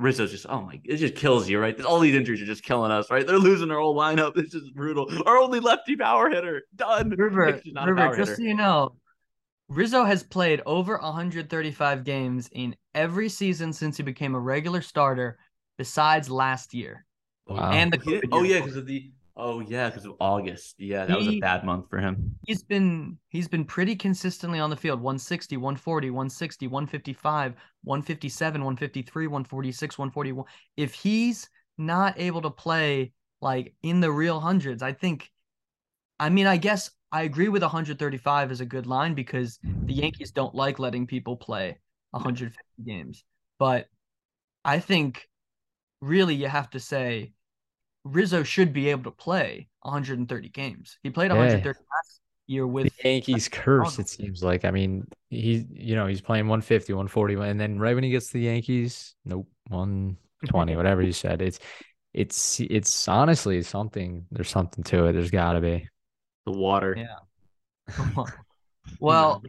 [0.00, 1.78] Rizzo's just oh my, it just kills you, right?
[1.82, 3.26] All these injuries are just killing us, right?
[3.26, 4.34] They're losing our whole lineup.
[4.40, 5.06] This is brutal.
[5.26, 7.10] Our only lefty power hitter done.
[7.18, 8.36] River, Hicks is a River, power just hitter.
[8.36, 8.96] so you know,
[9.68, 15.38] Rizzo has played over 135 games in every season since he became a regular starter,
[15.76, 17.04] besides last year.
[17.46, 17.70] Wow.
[17.70, 19.10] And the COVID oh year, yeah, because of the
[19.40, 20.76] oh yeah, because of August.
[20.78, 22.36] Yeah, that was a bad month for him.
[22.46, 29.26] he's been he's been pretty consistently on the field 160 140 160 155 157 153
[29.26, 31.48] 146 141 if he's
[31.78, 35.30] not able to play like in the real hundreds i think
[36.18, 40.30] i mean i guess i agree with 135 is a good line because the yankees
[40.30, 41.78] don't like letting people play
[42.10, 43.24] 150 games
[43.58, 43.86] but
[44.64, 45.28] i think
[46.00, 47.32] really you have to say
[48.04, 51.38] rizzo should be able to play 130 games he played Yeah.
[51.38, 54.64] 130 last year with the Yankees curse, it seems like.
[54.64, 58.26] I mean, he, you know, he's playing 150, 140, and then right when he gets
[58.28, 61.40] to the Yankees, nope, 120, whatever you said.
[61.40, 61.60] It's,
[62.12, 64.26] it's, it's honestly something.
[64.32, 65.12] There's something to it.
[65.12, 65.88] There's got to be.
[66.46, 66.96] The water.
[66.98, 67.94] Yeah.
[69.00, 69.42] well,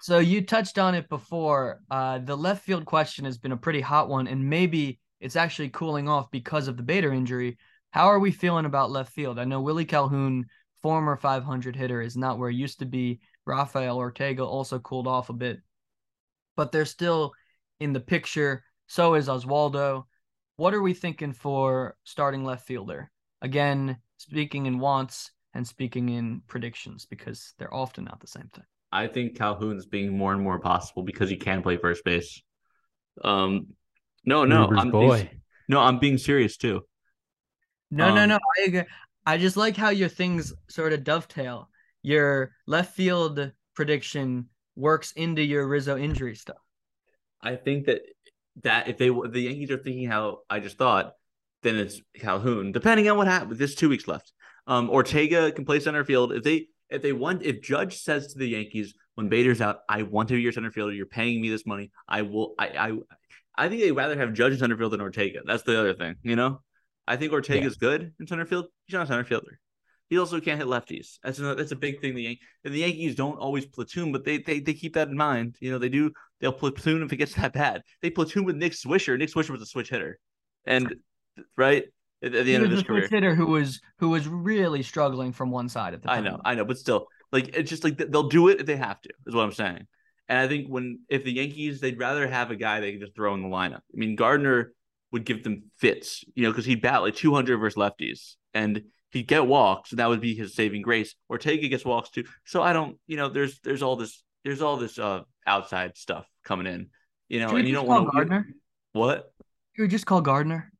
[0.00, 1.80] so you touched on it before.
[1.90, 5.68] Uh, the left field question has been a pretty hot one, and maybe it's actually
[5.68, 7.58] cooling off because of the Bader injury.
[7.90, 9.38] How are we feeling about left field?
[9.38, 10.46] I know Willie Calhoun,
[10.82, 13.20] former 500 hitter, is not where he used to be.
[13.46, 15.60] Rafael Ortega also cooled off a bit,
[16.56, 17.32] but they're still
[17.80, 18.64] in the picture.
[18.86, 20.04] So is Oswaldo.
[20.56, 23.10] What are we thinking for starting left fielder?
[23.42, 28.64] Again, speaking in wants, and speaking in predictions because they're often not the same thing.
[28.92, 32.42] I think Calhoun's being more and more possible because he can play first base.
[33.22, 33.68] Um,
[34.24, 35.16] no, no, Gruber's I'm boy.
[35.16, 36.82] being, no, I'm being serious too.
[37.90, 38.38] No, no, Um, no.
[38.58, 38.82] I agree.
[39.26, 41.68] I just like how your things sort of dovetail.
[42.02, 46.56] Your left field prediction works into your Rizzo injury stuff.
[47.42, 48.02] I think that
[48.62, 51.12] that if they the Yankees are thinking how I just thought,
[51.62, 52.72] then it's Calhoun.
[52.72, 54.32] Depending on what happens, there's two weeks left.
[54.66, 58.38] Um, Ortega can play center field if they if they want if Judge says to
[58.38, 60.92] the Yankees when Bader's out, I want to be your center fielder.
[60.92, 61.90] You're paying me this money.
[62.08, 62.54] I will.
[62.58, 62.92] I I
[63.60, 65.40] I think they'd rather have Judge in center field than Ortega.
[65.44, 66.16] That's the other thing.
[66.22, 66.62] You know,
[67.06, 68.66] I think Ortega's good in center field.
[68.86, 69.60] He's not a center fielder.
[70.08, 71.18] He also can't hit lefties.
[71.22, 72.14] That's another, that's a big thing.
[72.14, 75.56] The Yan- the Yankees don't always platoon, but they, they they keep that in mind.
[75.60, 76.10] You know, they do.
[76.40, 77.82] They'll platoon if it gets that bad.
[78.02, 79.18] They platoon with Nick Swisher.
[79.18, 80.18] Nick Swisher was a switch hitter,
[80.64, 80.94] and
[81.56, 81.84] right
[82.22, 83.08] at, at the He end of his a switch career.
[83.10, 86.54] hitter who was who was really struggling from one side at the I know, I
[86.56, 89.10] know, but still, like it's just like they'll do it if they have to.
[89.26, 89.86] Is what I'm saying.
[90.30, 93.16] And I think when if the Yankees, they'd rather have a guy they can just
[93.16, 93.80] throw in the lineup.
[93.92, 94.72] I mean, Gardner
[95.10, 99.26] would give them fits, you know, because he'd bat like 200 versus lefties, and he'd
[99.26, 101.16] get walks, and that would be his saving grace.
[101.28, 102.22] Ortega gets walks too.
[102.46, 106.26] So I don't, you know, there's there's all this there's all this uh outside stuff
[106.44, 106.90] coming in,
[107.28, 108.46] you know, Should and you don't want to Gardner?
[108.92, 109.32] what.
[109.74, 110.72] Should we just call Gardner?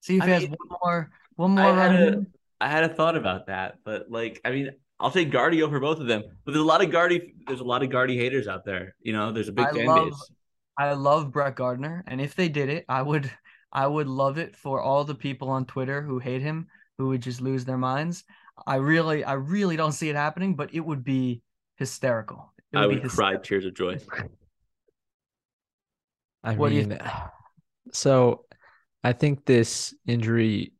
[0.00, 2.26] See if I he has one more one more I had a?
[2.62, 6.00] I had a thought about that, but like I mean, I'll take Guardy over both
[6.00, 6.22] of them.
[6.44, 8.94] But there's a lot of Guardy there's a lot of Guardy haters out there.
[9.00, 10.30] You know, there's a big I fan love- base.
[10.76, 13.30] I love Brett Gardner, and if they did it, I would
[13.72, 17.20] I would love it for all the people on Twitter who hate him, who would
[17.20, 18.24] just lose their minds.
[18.66, 21.42] I really, I really don't see it happening, but it would be
[21.76, 22.52] hysterical.
[22.72, 23.98] It I be would hys- cry tears of joy.
[26.44, 27.00] I What do you mean,
[27.92, 28.44] so
[29.02, 30.72] I think this injury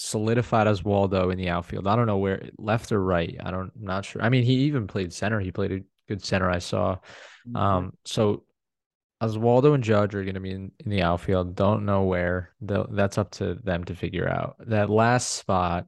[0.00, 1.86] solidified Oswaldo in the outfield.
[1.86, 3.36] I don't know where left or right.
[3.40, 4.22] I don't I'm not sure.
[4.22, 5.40] I mean, he even played center.
[5.40, 6.96] He played a good center I saw.
[7.46, 7.56] Mm-hmm.
[7.56, 8.44] Um so
[9.22, 11.54] Oswaldo and Judge are going to be in, in the outfield.
[11.54, 12.54] Don't know where.
[12.62, 14.56] They'll, that's up to them to figure out.
[14.60, 15.86] That last spot,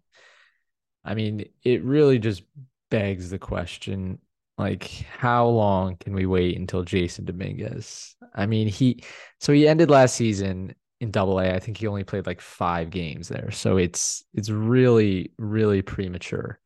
[1.03, 2.42] I mean, it really just
[2.90, 4.18] begs the question
[4.59, 4.85] like,
[5.18, 8.14] how long can we wait until Jasson Domínguez?
[8.35, 9.03] I mean, he,
[9.40, 11.53] so he ended last season in double A.
[11.53, 13.51] I think he only played like five games there.
[13.51, 16.61] So it's, it's really, really premature.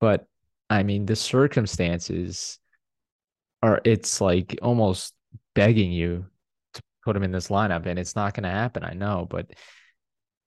[0.00, 0.26] But
[0.70, 2.58] I mean, the circumstances
[3.62, 5.14] are, it's like almost
[5.54, 6.24] begging you
[6.72, 8.84] to put him in this lineup, and it's not going to happen.
[8.84, 9.50] I know, but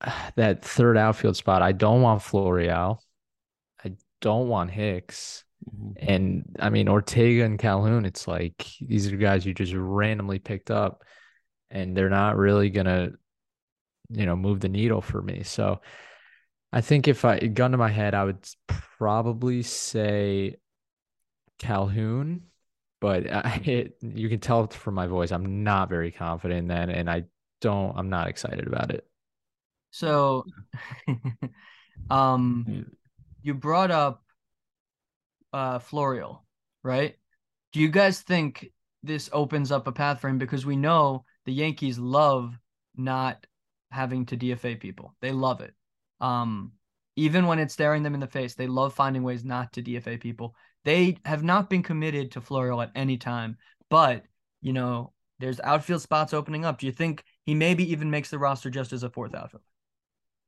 [0.36, 2.98] that third outfield spot, I don't want Florial.
[3.84, 5.44] I don't want Hicks.
[5.64, 5.92] Mm-hmm.
[6.08, 10.72] And I mean, Ortega and Calhoun, it's like these are guys you just randomly picked
[10.72, 11.04] up,
[11.70, 13.12] and they're not really going to,
[14.10, 15.42] you know, move the needle for me.
[15.42, 15.80] So
[16.72, 18.46] I think if I gun to my head, I would
[18.98, 20.56] probably say
[21.58, 22.42] Calhoun
[23.00, 26.88] but I, it, you can tell from my voice I'm not very confident in that,
[26.90, 27.24] and I
[27.60, 27.96] don't.
[27.96, 29.06] I'm not excited about it.
[29.90, 30.44] So,
[32.10, 32.82] um, Yeah.
[33.42, 34.22] you brought up
[35.52, 36.40] uh Florial,
[36.82, 37.16] right?
[37.72, 38.70] Do you guys think
[39.02, 42.58] this opens up a path for him because we know the Yankees love
[42.96, 43.46] not
[43.90, 45.14] having to DFA people.
[45.20, 45.74] They love it.
[46.20, 46.72] Um,
[47.16, 50.20] even when it's staring them in the face, they love finding ways not to DFA
[50.20, 50.54] people.
[50.84, 53.56] They have not been committed to Florial at any time,
[53.90, 54.24] but
[54.60, 56.78] you know, there's outfield spots opening up.
[56.78, 59.64] Do you think he maybe even makes the roster just as a fourth outfielder?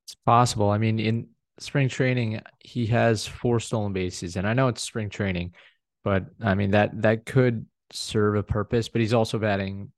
[0.07, 0.71] It's possible.
[0.71, 5.11] I mean, in spring training, he has four stolen bases, and I know it's spring
[5.11, 5.55] training,
[6.03, 8.89] but I mean that that could serve a purpose.
[8.89, 9.93] But he's also batting,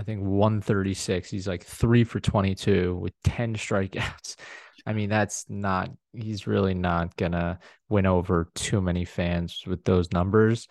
[0.00, 1.30] I think, 136.
[1.30, 4.36] He's like three for 22 with 10 strikeouts.
[4.86, 5.90] I mean, that's not.
[6.14, 7.58] He's really not gonna
[7.90, 10.68] win over too many fans with those numbers.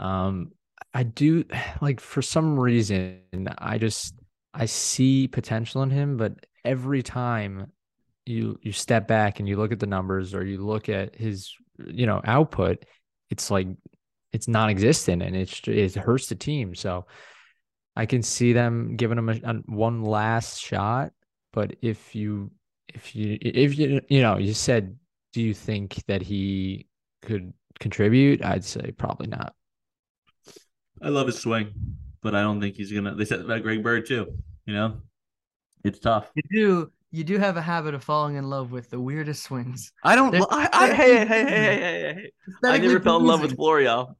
[0.00, 0.50] Um,
[0.92, 1.44] I do
[1.80, 3.20] like for some reason
[3.56, 4.14] I just
[4.52, 6.32] I see potential in him, but
[6.64, 7.70] every time
[8.26, 11.54] you you step back and you look at the numbers or you look at his
[11.86, 12.84] you know output,
[13.30, 13.68] it's like
[14.32, 16.74] it's non-existent and it's it hurts the team.
[16.74, 17.06] So
[17.96, 21.12] I can see them giving him a, a, one last shot,
[21.52, 22.50] but if you
[22.88, 24.96] if you if you you know you said
[25.32, 26.86] do you think that he
[27.22, 28.44] could contribute?
[28.44, 29.54] I'd say probably not.
[31.02, 31.72] I love his swing,
[32.22, 33.14] but I don't think he's gonna.
[33.14, 34.32] They said about Greg Bird too.
[34.66, 35.02] You know,
[35.84, 36.30] it's tough.
[36.34, 39.92] You do you do have a habit of falling in love with the weirdest swings.
[40.02, 40.32] I don't.
[40.32, 42.68] There's- I, I, hey, hey, hey, hey, hey, hey, hey.
[42.68, 44.16] I never fell in love with Florial.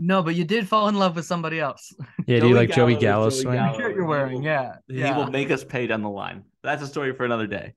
[0.00, 1.92] No, but you did fall in love with somebody else.
[2.26, 3.54] Yeah, do you Joey like Joey Gallo Gallo's Joey swing?
[3.54, 3.72] Gallo.
[3.72, 4.74] The shirt you're wearing, yeah.
[4.86, 5.16] He yeah.
[5.16, 6.44] will make us pay down the line.
[6.62, 7.72] That's a story for another day.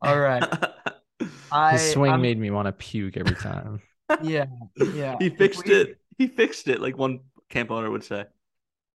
[0.00, 0.42] All right.
[1.52, 3.80] I, His swing I'm- made me want to puke every time.
[4.22, 4.46] Yeah,
[4.94, 5.16] yeah.
[5.18, 5.98] he fixed we- it.
[6.18, 8.24] He fixed it, like one camp owner would say.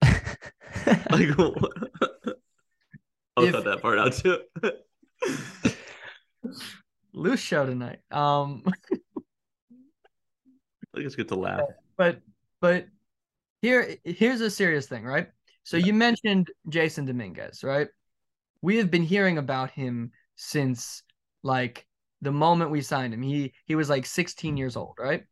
[0.02, 1.54] Like, I'll
[3.44, 4.38] If- cut that part out too.
[7.12, 7.98] Loose show tonight.
[8.10, 8.72] Um, I
[10.94, 11.62] think it's good to laugh.
[11.96, 12.20] but
[12.60, 12.86] but
[13.62, 15.28] here here's a serious thing, right?
[15.64, 15.86] So Yeah.
[15.86, 17.88] you mentioned Jasson Domínguez, right?
[18.62, 21.02] We have been hearing about him since
[21.42, 21.86] like
[22.22, 23.22] the moment we signed him.
[23.22, 25.24] He he was like 16 years old, right?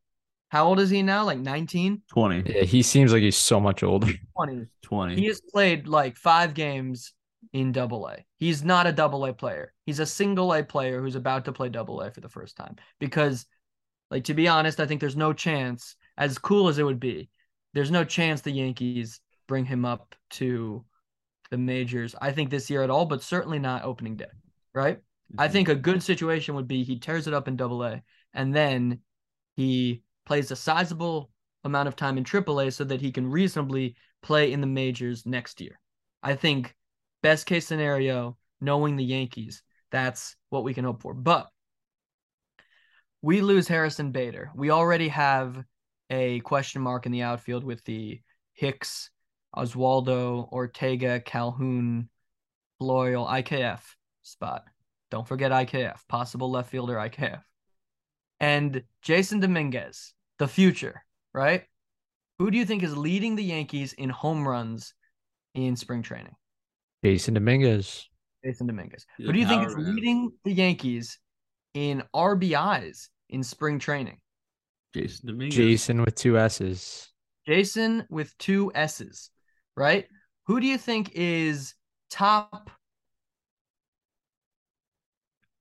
[0.49, 1.25] How old is he now?
[1.25, 2.43] Like 19, 20.
[2.55, 4.13] yeah, he seems like he's so much older.
[4.37, 4.67] 20.
[4.83, 5.17] 20.
[5.17, 7.13] He has played like five games
[7.53, 8.25] in double A.
[8.39, 9.73] He's not a double A player.
[9.87, 12.77] He's a single A player who's about to play double A for the first time.
[13.01, 13.47] Because,
[14.11, 17.29] like, to be honest, I think there's no chance, as cool as it would be,
[17.75, 20.85] there's no chance the Yankees bring him up to
[21.51, 24.25] the majors, I think, this year at all, but certainly not opening day,
[24.75, 24.99] right?
[25.37, 25.53] I mm-hmm.
[25.53, 28.03] think a good situation would be he tears it up in double A
[28.33, 29.01] and then
[29.57, 31.31] he plays a sizable
[31.65, 35.27] amount of time in triple A so that he can reasonably play in the majors
[35.27, 35.81] next year.
[36.23, 36.75] I think
[37.23, 41.15] best case scenario, knowing the Yankees, that's what we can hope for.
[41.15, 41.49] But
[43.23, 44.51] we lose Harrison Bader.
[44.55, 45.63] We already have
[46.11, 48.21] a question mark in the outfield with the
[48.55, 49.11] Hicks,
[49.55, 52.09] Oswaldo, Ortega, Calhoun,
[52.81, 53.81] Florial, IKF
[54.23, 54.65] spot.
[55.11, 57.43] Don't forget IKF, possible left fielder IKF.
[58.41, 61.65] And Jasson Domínguez, the future, right?
[62.39, 64.93] Who do you think is leading the Yankees in home runs
[65.55, 66.35] in spring training?
[67.05, 68.05] Jasson Domínguez.
[68.45, 69.05] Jasson Domínguez.
[69.17, 69.95] He's Who do you think is man.
[69.95, 71.19] leading the Yankees
[71.73, 74.19] in RBIs in spring training?
[74.95, 75.53] Jasson Domínguez.
[75.53, 77.11] Jasson with two S's.
[77.49, 79.31] Jasson with two S's,
[79.77, 80.07] right?
[80.47, 81.75] Who do you think is
[82.11, 82.71] top?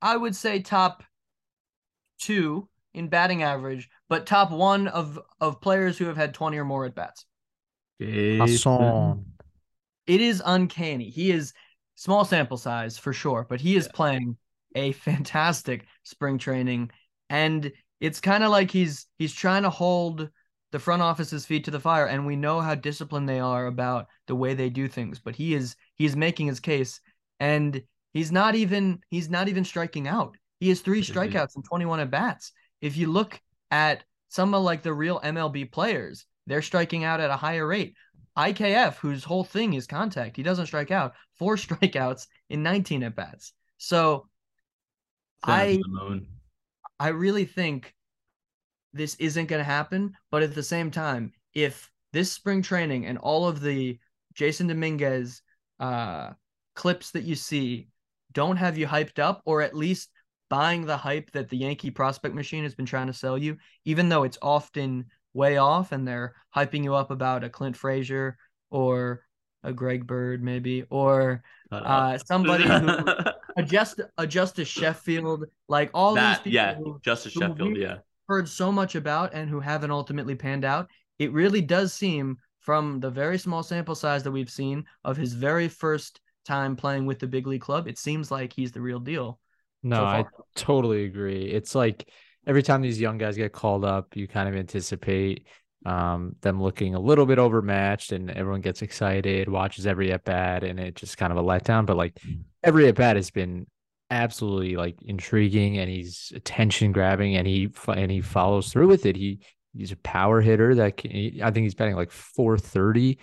[0.01, 1.03] I would say top
[2.19, 6.65] two in batting average, but top one of of players who have had 20 or
[6.65, 7.25] more at bats.
[7.99, 9.25] Hassan.
[10.07, 11.09] It is uncanny.
[11.09, 11.53] He is
[11.95, 13.91] small sample size for sure, but he is Yeah.
[13.95, 14.37] playing
[14.75, 16.91] a fantastic spring training
[17.29, 17.71] and
[18.05, 20.29] it's kind of like he's he's trying to hold
[20.71, 24.07] the front office's feet to the fire and we know how disciplined they are about
[24.27, 26.99] the way they do things, but he is he's making his case
[27.39, 27.81] and
[28.13, 30.37] he's not even he's not even striking out.
[30.59, 31.13] He has 3 Mhm.
[31.13, 32.51] strikeouts and 21 at bats.
[32.81, 33.39] If you look
[33.71, 37.95] at some of like the real MLB players, they're striking out at a higher rate.
[38.37, 41.13] IKF, whose whole thing is contact, he doesn't strike out.
[41.39, 43.53] Four strikeouts in 19 at bats.
[43.77, 44.27] So
[45.43, 46.27] I to the moon.
[46.99, 47.94] I really think
[48.95, 50.13] this isn't going to happen.
[50.31, 53.99] But at the same time, if this spring training and all of the
[54.35, 55.41] Jasson Domínguez
[55.79, 56.31] uh,
[56.75, 57.89] clips that you see
[58.31, 60.09] don't have you hyped up, or at least
[60.49, 64.09] buying the hype that the Yankee prospect machine has been trying to sell you, even
[64.09, 68.37] though it's often way off and they're hyping you up about a Clint Frazier
[68.69, 69.25] or
[69.63, 72.89] a Greg Bird, maybe, or uh, somebody who
[73.57, 77.81] a just a Justice Sheffield, like all that, these people yeah, who Justice Sheffield, we-
[77.81, 77.97] yeah.
[78.27, 80.89] Heard so much about and who haven't ultimately panned out.
[81.19, 85.33] It really does seem from the very small sample size that we've seen of his
[85.33, 88.99] very first time playing with the big league club, it seems like he's the real
[88.99, 89.39] deal.
[89.83, 91.45] No, so I totally agree.
[91.45, 92.09] It's like
[92.47, 95.47] every time these young guys get called up, you kind of anticipate
[95.85, 100.63] um, them looking a little bit overmatched, and everyone gets excited, watches every at bat,
[100.63, 101.85] and it just kind of a letdown.
[101.85, 102.17] But like
[102.63, 103.67] every at bat has been
[104.09, 109.15] absolutely like intriguing, and he's attention grabbing, and he and he follows through with it.
[109.15, 109.39] He
[109.75, 113.19] he's a power hitter that can, he- I think he's batting like 430.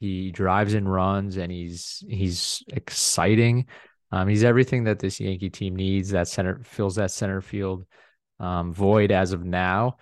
[0.00, 3.66] He drives and runs, and he's he's exciting.
[4.10, 6.10] Um, he's everything that this Yankee team needs.
[6.10, 7.86] That center fills that center field
[8.40, 9.96] um, void as of now,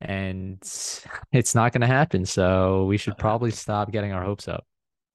[0.00, 0.58] and
[1.32, 2.24] it's not going to happen.
[2.26, 4.66] So we should probably stop getting our hopes up.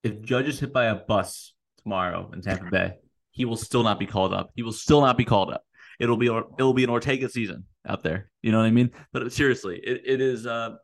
[0.03, 2.93] If Judge is hit by a bus tomorrow in Tampa Bay,
[3.33, 4.51] he will still not be called up.
[4.55, 5.63] He will still not be called up.
[5.99, 8.29] It'll be it'll be an Ortega season out there.
[8.41, 8.91] You know what I mean?
[9.11, 10.75] But seriously, it, it is uh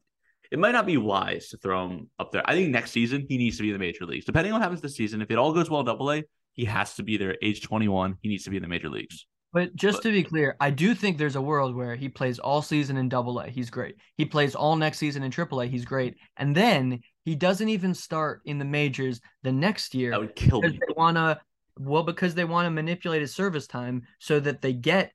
[0.51, 2.41] it might not be wise to throw him up there.
[2.45, 4.25] I think next season he needs to be in the major leagues.
[4.25, 6.23] Depending on what happens this season, if it all goes well double A,
[6.53, 8.17] he has to be there age 21.
[8.21, 9.25] He needs to be in the major leagues.
[9.51, 12.37] But just But- to be clear, I do think there's a world where he plays
[12.37, 13.47] all season in double A.
[13.49, 13.95] He's great.
[14.15, 15.65] He plays all next season in triple A.
[15.67, 16.17] He's great.
[16.37, 20.11] And then he doesn't even start in the majors the next year.
[20.11, 20.79] That would kill me.
[20.87, 21.39] they want to
[21.79, 25.11] well because they want to manipulate his service time so that they get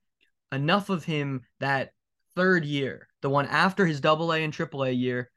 [0.51, 1.93] enough of him that
[2.35, 5.31] third year the one after his double a and triple a year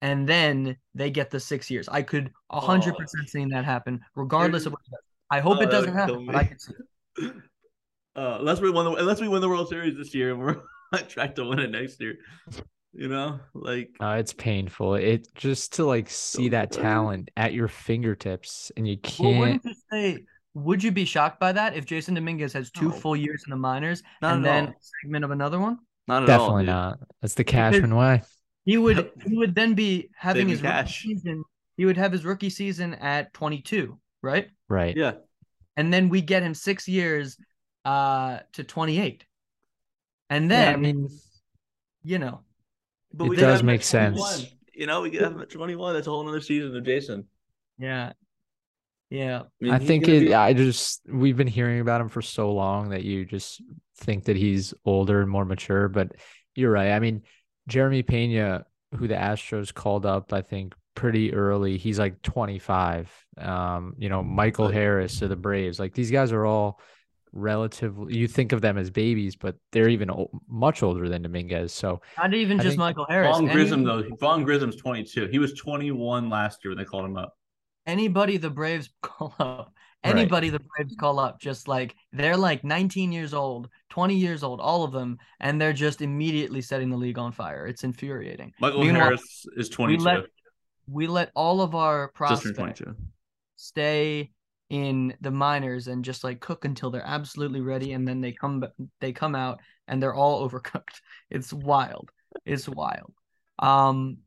[0.00, 3.26] and then they get the six years i could 100% Oh.
[3.26, 5.00] see that happen regardless of what he does
[5.30, 6.48] i hope Oh, it doesn't happen kill but i me.
[6.48, 6.72] could see
[7.18, 7.32] it.
[8.16, 10.56] Uh, unless we win the unless we win the World Series this year and we're
[10.92, 12.16] on track to win it next year.
[12.92, 14.94] You know, like uh, it's painful.
[14.94, 19.62] It just to like see that talent at your fingertips and you can't.
[19.62, 20.24] Well, you say,
[20.54, 22.94] would you be shocked by that if Jasson Domínguez has two no.
[22.94, 24.74] full years in the minors not and then all.
[25.02, 25.78] segment of another one?
[26.06, 26.98] Not Definitely all, not.
[27.20, 28.22] That's the Cashman way.
[28.64, 31.02] He would he would then be having his cash.
[31.02, 31.44] season.
[31.76, 34.48] He would have his rookie season at 22, right?
[34.68, 34.96] Right.
[34.96, 35.12] Yeah.
[35.76, 37.36] And then we get him six years
[37.84, 39.24] uh to 28.
[40.30, 41.08] And then yeah, I mean
[42.02, 42.40] you know
[43.12, 44.46] but it does make sense.
[44.74, 45.94] You know, we get him at 21.
[45.94, 47.24] That's a whole other season of Jasson.
[47.78, 48.12] Yeah.
[49.10, 49.40] Yeah.
[49.40, 50.34] I, mean, I think it, be...
[50.34, 53.62] I just, we've been hearing about him for so long that you just
[53.96, 55.88] think that he's older and more mature.
[55.88, 56.12] But
[56.54, 56.92] you're right.
[56.92, 57.22] I mean,
[57.68, 58.64] Jeremy Pena,
[58.96, 63.10] who the Astros called up, I think pretty early, he's like 25.
[63.38, 65.78] Um, you know, Michael Harris to the Braves.
[65.78, 66.80] Like these guys are all
[67.32, 70.10] relatively you think of them as babies, but they're even
[70.48, 71.70] much older than Domínguez.
[71.70, 73.36] So not even I just Michael Harris.
[73.36, 74.04] Vaughn Grissom though.
[74.20, 75.28] Vaughn Grissom's 22.
[75.28, 77.37] He was 21 last year when they called him up.
[77.88, 79.72] Anybody the Braves call up,
[80.04, 80.60] anybody right.
[80.60, 84.84] the Braves call up, just like they're like 19 years old, 20 years old, all
[84.84, 87.66] of them, and they're just immediately setting the league on fire.
[87.66, 88.52] It's infuriating.
[88.60, 89.98] Michael Meanwhile, Harris is 22.
[89.98, 90.24] We let,
[90.86, 92.82] we let all of our prospects
[93.56, 94.30] stay
[94.70, 98.62] in the minors and just like cook until they're absolutely ready and then they come
[99.00, 102.10] they come out and they're all overcooked it's wild
[102.44, 103.12] it's wild
[103.60, 104.18] um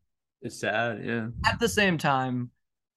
[0.41, 2.49] it's sad yeah at the same time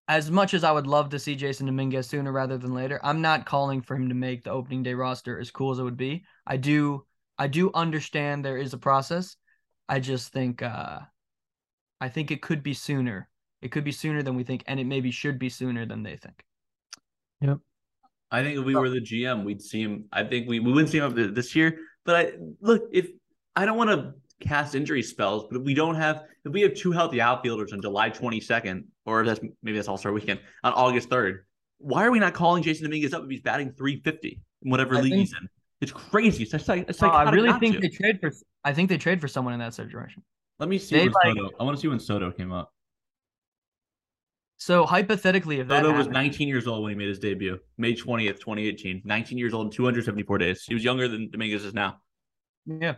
[0.09, 3.21] as much as i would love to see Jasson Domínguez sooner rather than later i'm
[3.21, 5.97] not calling for him to make the opening day roster as cool as it would
[5.97, 7.05] be i do
[7.39, 9.37] i do understand there is a process
[9.89, 11.01] i just think uh
[12.01, 13.29] i think it could be sooner
[13.63, 16.17] it could be sooner than we think and it maybe should be sooner than they
[16.17, 16.45] think
[17.41, 17.59] Yep.
[18.31, 20.07] I think if we were the GM, we'd see him.
[20.13, 21.79] I think we, we wouldn't see him this year.
[22.05, 23.09] But I look if
[23.55, 26.75] I don't want to cast injury spells, but if we don't have if we have
[26.75, 31.09] two healthy outfielders on July 22nd, or that's maybe that's All Star Weekend on August
[31.09, 31.41] 3rd,
[31.79, 35.01] why are we not calling Jasson Domínguez up if he's batting 350 in whatever I
[35.01, 35.49] league think, he's in?
[35.81, 36.45] It's crazy.
[36.45, 37.81] It's, it's like, it's like uh, I really think to.
[37.81, 38.33] they trade for.
[38.65, 40.23] I think they trade for someone in that situation.
[40.59, 41.09] Let me see.
[41.09, 42.73] Like, Soto, I want to see when Soto came up.
[44.57, 48.39] So hypothetically, if Soto was 19 years old when he made his debut, May 20th,
[48.39, 49.03] 2018.
[49.05, 50.65] 19 years old and 274 days.
[50.65, 51.99] He was younger than Domínguez is now.
[52.65, 52.95] Yeah.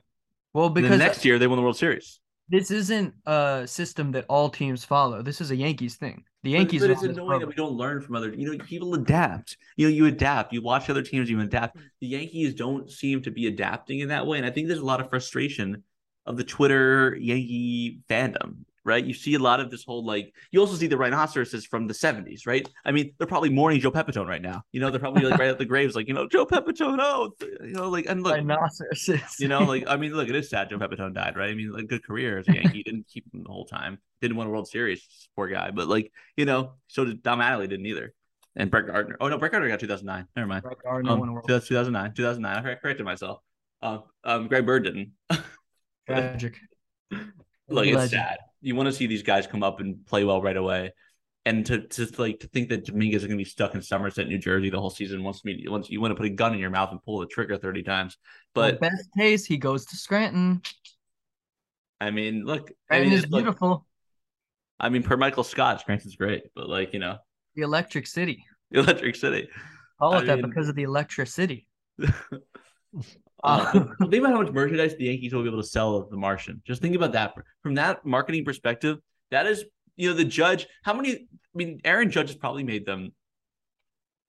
[0.57, 2.19] Well, because next uh, year they won the World Series.
[2.49, 5.21] This isn't a system that all teams follow.
[5.21, 6.25] This is a Yankees thing.
[6.45, 6.81] The Yankees.
[6.81, 8.33] But, but it's annoying that we don't learn from other.
[8.33, 9.59] You know, people adapt.
[9.77, 10.55] You know, you adapt.
[10.55, 11.29] You watch other teams.
[11.29, 11.77] You adapt.
[12.01, 14.85] The Yankees don't seem to be adapting in that way, and I think there's a
[14.85, 15.83] lot of frustration
[16.25, 19.05] of the Twitter Yankee fandom right?
[19.05, 21.93] You see a lot of this whole like you also see the rhinoceroses from the
[21.93, 22.66] 70s, right?
[22.84, 24.62] I mean, they're probably mourning Joe Pepitone right now.
[24.70, 27.32] You know, they're probably like right at the graves, like, you know, Joe Pepitone, oh,
[27.41, 29.41] you know, like and look rhinoceroses.
[29.41, 31.51] You know, like I mean, look, it is sad Joe Pepitone died, right?
[31.51, 32.84] I mean, like good career as a Yankee.
[32.84, 33.99] didn't keep him the whole time.
[34.22, 35.72] Didn't win a World Series, poor guy.
[35.72, 38.14] But like, you know, so did Don Mattingly didn't either.
[38.55, 39.16] And Brett Gardner.
[39.20, 40.28] Oh no, Brett Gardner got 2009.
[40.37, 40.62] Never mind.
[40.62, 42.14] Brett Gardner um, won a World 2009.
[42.14, 42.66] 2009.
[42.66, 43.41] I corrected myself.
[43.82, 45.11] Um, um, Greg Bird didn't.
[46.07, 46.57] Tragic.
[47.68, 50.57] Look, it's sad you want to see these guys come up and play well right
[50.57, 50.93] away.
[51.45, 54.27] And to, to like to think that Domínguez is going to be stuck in Somerset,
[54.27, 56.59] New Jersey, the whole season wants me once you want to put a gun in
[56.59, 58.19] your mouth and pull the trigger thirty times.
[58.55, 60.62] But well, best case, he goes to Scranton.
[62.01, 63.87] I mean, look, Scranton I mean, is beautiful.
[64.81, 67.19] I mean, per Michael Scott, Scranton's great, but like you know,
[67.55, 68.45] the Electric City.
[68.73, 69.49] The Electric City.
[70.01, 71.69] All of I that mean, because of the electricity.
[73.47, 73.70] Uh,
[74.11, 76.61] think about how much merchandise the Yankees will be able to sell of the Martian.
[76.66, 78.99] Just think about that from that marketing perspective.
[79.30, 79.64] That is,
[79.97, 80.66] you know, the judge.
[80.82, 81.12] How many?
[81.12, 81.18] I
[81.55, 83.12] mean, Aaron Judge has probably made them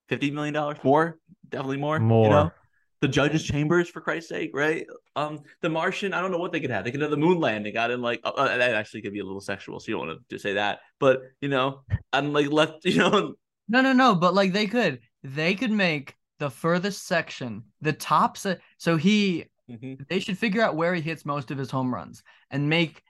[0.08, 1.18] fifty million dollars more,
[1.50, 2.00] definitely more.
[2.00, 2.26] More.
[2.26, 2.52] You know?
[3.00, 4.88] The judges' chambers, for Christ's sake, right?
[5.16, 6.14] Um, the Martian.
[6.14, 6.84] I don't know what they could have.
[6.84, 9.20] They could have the moon landing got in like uh, uh, that actually could be
[9.20, 10.80] a little sexual, so you don't want to just say that.
[11.00, 11.82] But you know,
[12.14, 12.74] I'm like left.
[12.86, 13.34] You know.
[13.68, 14.16] No, no, no.
[14.16, 19.46] But like they could, they could make the furthest section, the top se- so he
[19.70, 20.04] mm-hmm.
[20.10, 23.02] they should figure out where he hits most of his home runs and make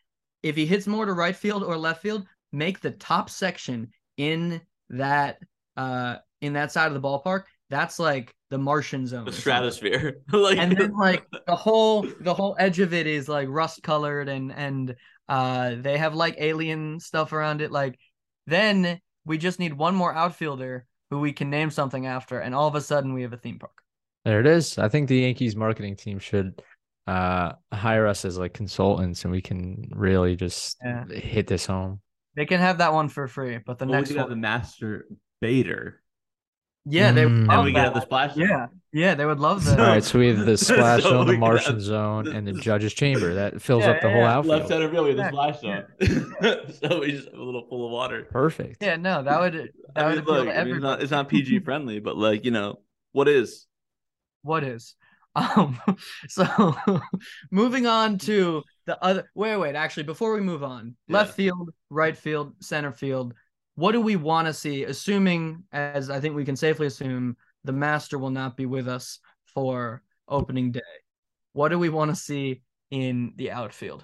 [0.44, 4.62] if he hits more to right field or left field, make the top section in
[4.90, 5.40] that
[5.76, 7.44] uh in that side of the ballpark.
[7.70, 9.26] That's like the Martian zone.
[9.26, 10.20] The stratosphere.
[10.32, 14.30] like and then like the whole the whole edge of it is like rust colored
[14.30, 14.96] and and
[15.28, 17.72] uh they have like alien stuff around it.
[17.72, 18.00] Like
[18.46, 22.68] then we just need one more outfielder who we can name something after, and all
[22.68, 23.74] of a sudden we have a theme park.
[24.26, 24.78] There it is.
[24.78, 26.62] I think the Yankees marketing team should
[27.08, 31.06] uh hire us as like consultants and we can really just yeah.
[31.06, 32.02] hit this home.
[32.36, 35.08] They can have that one for free, but the well, next one the master
[35.42, 36.02] baiter.
[36.90, 37.26] Yeah, they Mm.
[37.26, 37.84] would and love we that.
[37.86, 38.34] get the splash.
[38.36, 38.48] zone.
[38.48, 39.80] Yeah, yeah, they would love So- that.
[39.80, 42.54] All right, so we have the splash So zone, the Martian got- zone, and the
[42.54, 43.34] judge's chamber.
[43.34, 44.34] That fills Yeah, up the yeah, whole yeah.
[44.38, 44.58] outfield.
[44.60, 46.74] Left center field, we have the splash zone.
[46.82, 48.28] so we just have a little pool of water.
[48.32, 48.82] Perfect.
[48.82, 51.12] yeah, no, that would that I would mean, appeal look, I mean, it's not it's
[51.12, 52.80] not PG friendly, but like you know
[53.12, 53.66] what is.
[54.44, 54.96] what is
[55.36, 55.80] um
[56.30, 56.48] so
[57.52, 62.18] moving on to the other wait wait actually before we move on left field right
[62.18, 63.36] field center field
[63.78, 67.72] what do we want to see assuming as i think we can safely assume the
[67.72, 70.82] master will not be with us for opening day
[71.54, 72.62] what do we want to see
[72.92, 74.04] in the outfield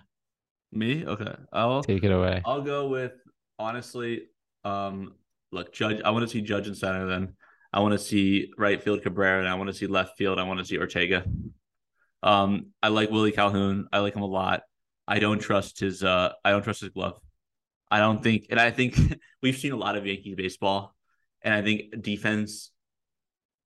[0.72, 1.06] Me?
[1.06, 1.36] Okay.
[1.52, 2.42] I'll Take it away.
[2.46, 3.14] I'll go with
[3.60, 4.24] honestly,
[4.66, 5.14] um,
[5.52, 6.02] look, Judge.
[6.04, 7.06] I want to see Judge and center.
[7.06, 7.36] Then
[7.72, 10.40] I want to see right field Cabrera, and I want to see left field.
[10.40, 11.26] I want to see Ortega.
[12.24, 13.88] Um, I like Willie Calhoun.
[13.94, 14.64] I like him a lot.
[15.08, 16.04] I don't trust his.
[16.04, 17.20] Uh, I don't trust his glove.
[17.94, 18.98] I don't think, and I think
[19.44, 20.96] we've seen a lot of Yankees baseball,
[21.44, 22.72] and I think defense.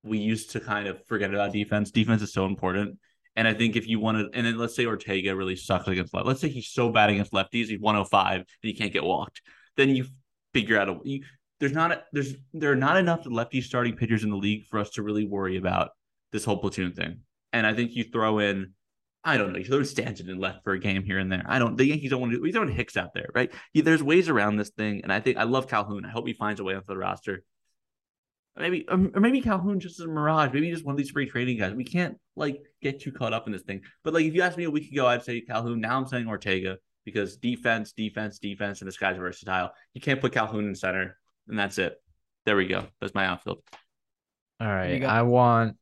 [0.04, 1.92] We used to kind of forget about defense.
[1.92, 2.98] Defense is so important.
[3.36, 6.14] And I think if you want to, and then let's say Ortega really sucks against
[6.14, 6.28] left.
[6.28, 9.42] Let's say he's so bad against lefties, he's 105 and he can't get walked.
[9.76, 10.06] Then you
[10.54, 10.98] figure out a.
[11.04, 11.24] You,
[11.60, 14.80] there's not a, there's there are not enough lefty starting pitchers in the league for
[14.80, 15.92] us to really worry about
[16.32, 17.22] this whole platoon thing.
[17.54, 18.74] And I think you throw in,
[19.24, 21.44] I don't know, you throw Stanton in left for a game here and there.
[21.48, 21.76] I don't.
[21.78, 22.42] The Yankees don't want to.
[22.42, 23.52] We throwing Hicks out there, right?
[23.74, 26.06] Yeah, there's ways around this thing, and I think I love Calhoun.
[26.06, 27.44] I hope he finds a way onto the roster.
[28.56, 30.52] Maybe um, or maybe Calhoun just is a mirage.
[30.54, 31.74] Maybe just one of these free training guys.
[31.74, 33.82] We can't like get too caught up in this thing.
[34.04, 35.82] But like if you asked me a week ago, I'd say Calhoun.
[35.82, 39.72] Now I'm saying Ortega because defense, defense, defense, and this guy's versatile.
[39.94, 41.96] You can't put Calhoun in center, and that's it.
[42.46, 42.88] There we go.
[43.00, 43.62] That's my outfield.
[44.60, 45.02] All you right.
[45.02, 45.08] go.
[45.08, 45.78] I want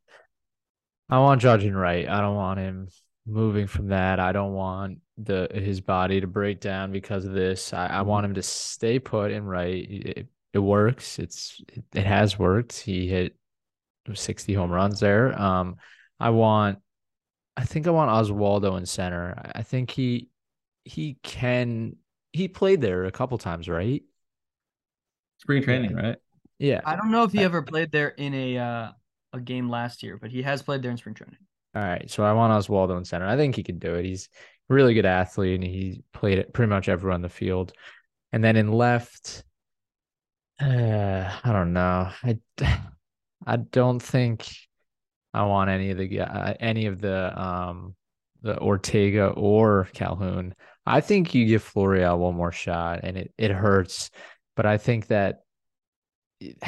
[1.09, 2.09] I want judging right.
[2.09, 2.89] I don't want him
[3.25, 4.19] moving from that.
[4.19, 7.73] I don't want the his body to break down because of this.
[7.73, 9.89] I, I want him to stay put and right.
[9.89, 11.19] It, it works.
[11.19, 12.77] It's it, it has worked.
[12.79, 13.35] He hit
[14.13, 15.39] 60 home runs there.
[15.39, 15.77] Um
[16.19, 16.79] I want
[17.57, 19.33] I think I want Oswaldo in center.
[19.37, 20.29] I- I think he
[20.83, 21.95] he can
[22.33, 24.03] he played there a couple times, right?
[25.39, 26.17] Spring training, right?
[26.57, 26.79] Yeah.
[26.85, 28.91] i don't know if he ever played there in a uh
[29.33, 31.37] a game last year but he has played there in spring training
[31.75, 33.27] All right, so I want Oswaldo in center.
[33.27, 34.05] I think he can do it.
[34.05, 34.29] He's
[34.69, 37.73] a really good athlete, and he played it pretty much everywhere on the field.
[38.31, 39.43] And then in left,
[40.61, 42.09] uh, I don't know.
[42.23, 42.39] I
[43.45, 44.47] I don't think
[45.33, 47.95] I want any of the guy- any of the um
[48.41, 50.55] the Ortega or Calhoun.
[50.85, 54.11] I think you give Florial one more shot, and it it hurts,
[54.55, 55.41] but I think that.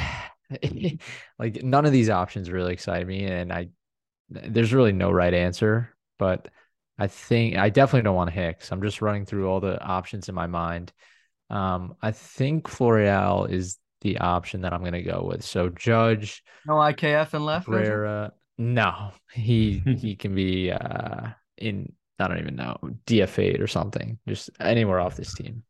[1.38, 3.68] like none of these options really excite me and I
[4.30, 6.48] there's really no right answer, but
[6.98, 8.72] I think I definitely don't want Hicks.
[8.72, 10.92] I'm just running through all the options in my mind.
[11.50, 15.44] Um, I think Florial is the option that I'm going to go with.
[15.44, 17.66] So Judge, no ikf in left?
[17.66, 22.76] Cabrera, no, he he can be uh in I don't even know
[23.06, 25.62] DFA or something, just anywhere off this team.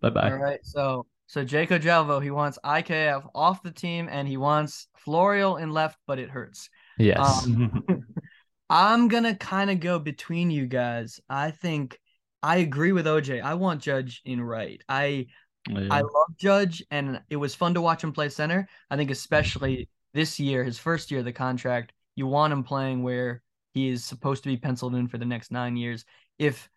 [0.00, 0.30] Bye bye.
[0.30, 0.60] All right.
[0.62, 5.70] So so Jaco Jalvo, he wants IKF off the team and he wants Florial in
[5.70, 6.70] left, but it hurts.
[6.98, 7.84] Yes, Um,
[8.70, 11.20] I'm gonna kind of go between you guys.
[11.28, 11.98] I think
[12.42, 13.40] I agree with OJ.
[13.40, 14.80] I want Judge in right.
[14.88, 15.26] I
[15.68, 18.68] I love Judge, and it was fun to watch him play center.
[18.90, 23.02] I think especially this year, his first year of the contract, you want him playing
[23.02, 23.42] where
[23.74, 26.04] he is supposed to be penciled in for the next nine years.
[26.38, 26.68] If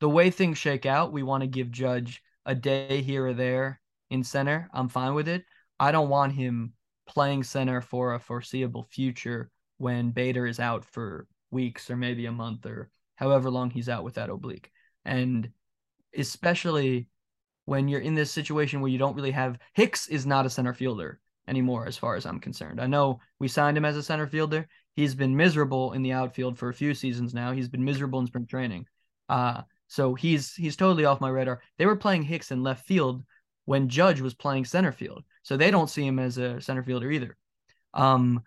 [0.00, 3.80] the way things shake out, we want to give Judge a day here or there
[4.10, 4.68] in center.
[4.72, 5.44] I'm fine with it.
[5.80, 6.74] I don't want him
[7.06, 12.32] playing center for a foreseeable future when Bader is out for weeks or maybe a
[12.32, 14.70] month or however long he's out with that oblique.
[15.04, 15.50] And
[16.16, 17.08] especially
[17.66, 20.74] when you're in this situation where you don't really have Hicks is not a center
[20.74, 22.80] fielder anymore, as far as I'm concerned.
[22.80, 24.66] I know we signed him as a center fielder.
[24.96, 27.52] He's been miserable in the outfield for a few seasons now.
[27.52, 28.86] He's been miserable in spring training.
[29.28, 31.60] Uh, so he's he's totally off my radar.
[31.78, 33.24] They were playing Hicks in left field
[33.64, 35.24] when Judge was playing center field.
[35.42, 37.36] So they don't see him as a center fielder either.
[37.92, 38.42] Um,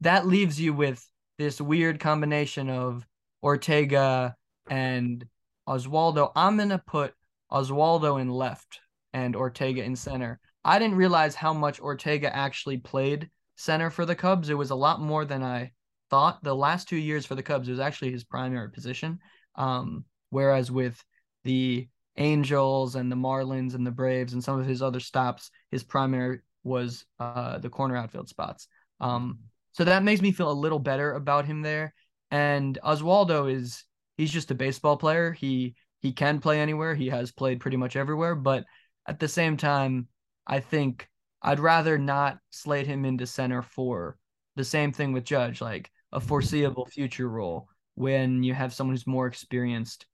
[0.00, 1.04] that leaves you with
[1.38, 3.06] this weird combination of
[3.42, 4.34] Ortega
[4.68, 5.24] and
[5.68, 6.32] Oswaldo.
[6.34, 7.14] I'm gonna put
[7.50, 8.80] Oswaldo in left
[9.12, 10.40] and Ortega in center.
[10.64, 14.50] I didn't realize how much Ortega actually played center for the Cubs.
[14.50, 15.72] It was a lot more than I
[16.10, 16.42] thought.
[16.42, 19.18] The last two years for the Cubs, was actually his primary position.
[19.54, 21.02] Um, whereas with
[21.44, 25.82] the Angels and the Marlins and the Braves and some of his other stops, his
[25.82, 28.68] primary was uh, the corner outfield spots.
[29.00, 29.38] Um,
[29.72, 31.94] so that makes me feel a little better about him there.
[32.30, 33.84] And Oswaldo is
[34.16, 35.32] he's just a baseball player.
[35.32, 36.94] He he can play anywhere.
[36.94, 38.64] He has played pretty much everywhere, but
[39.06, 40.08] at the same time,
[40.46, 41.08] I think
[41.42, 44.18] I'd rather not slate him into center for
[44.56, 49.06] the same thing with Judge, like a foreseeable future role when you have someone who's
[49.06, 50.06] more experienced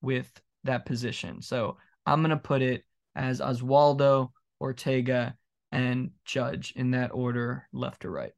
[0.00, 0.30] with
[0.64, 1.42] that position.
[1.42, 2.84] So I'm going to put it
[3.14, 5.34] as Oswaldo, Ortega,
[5.70, 8.32] and Judge in that order, left to right.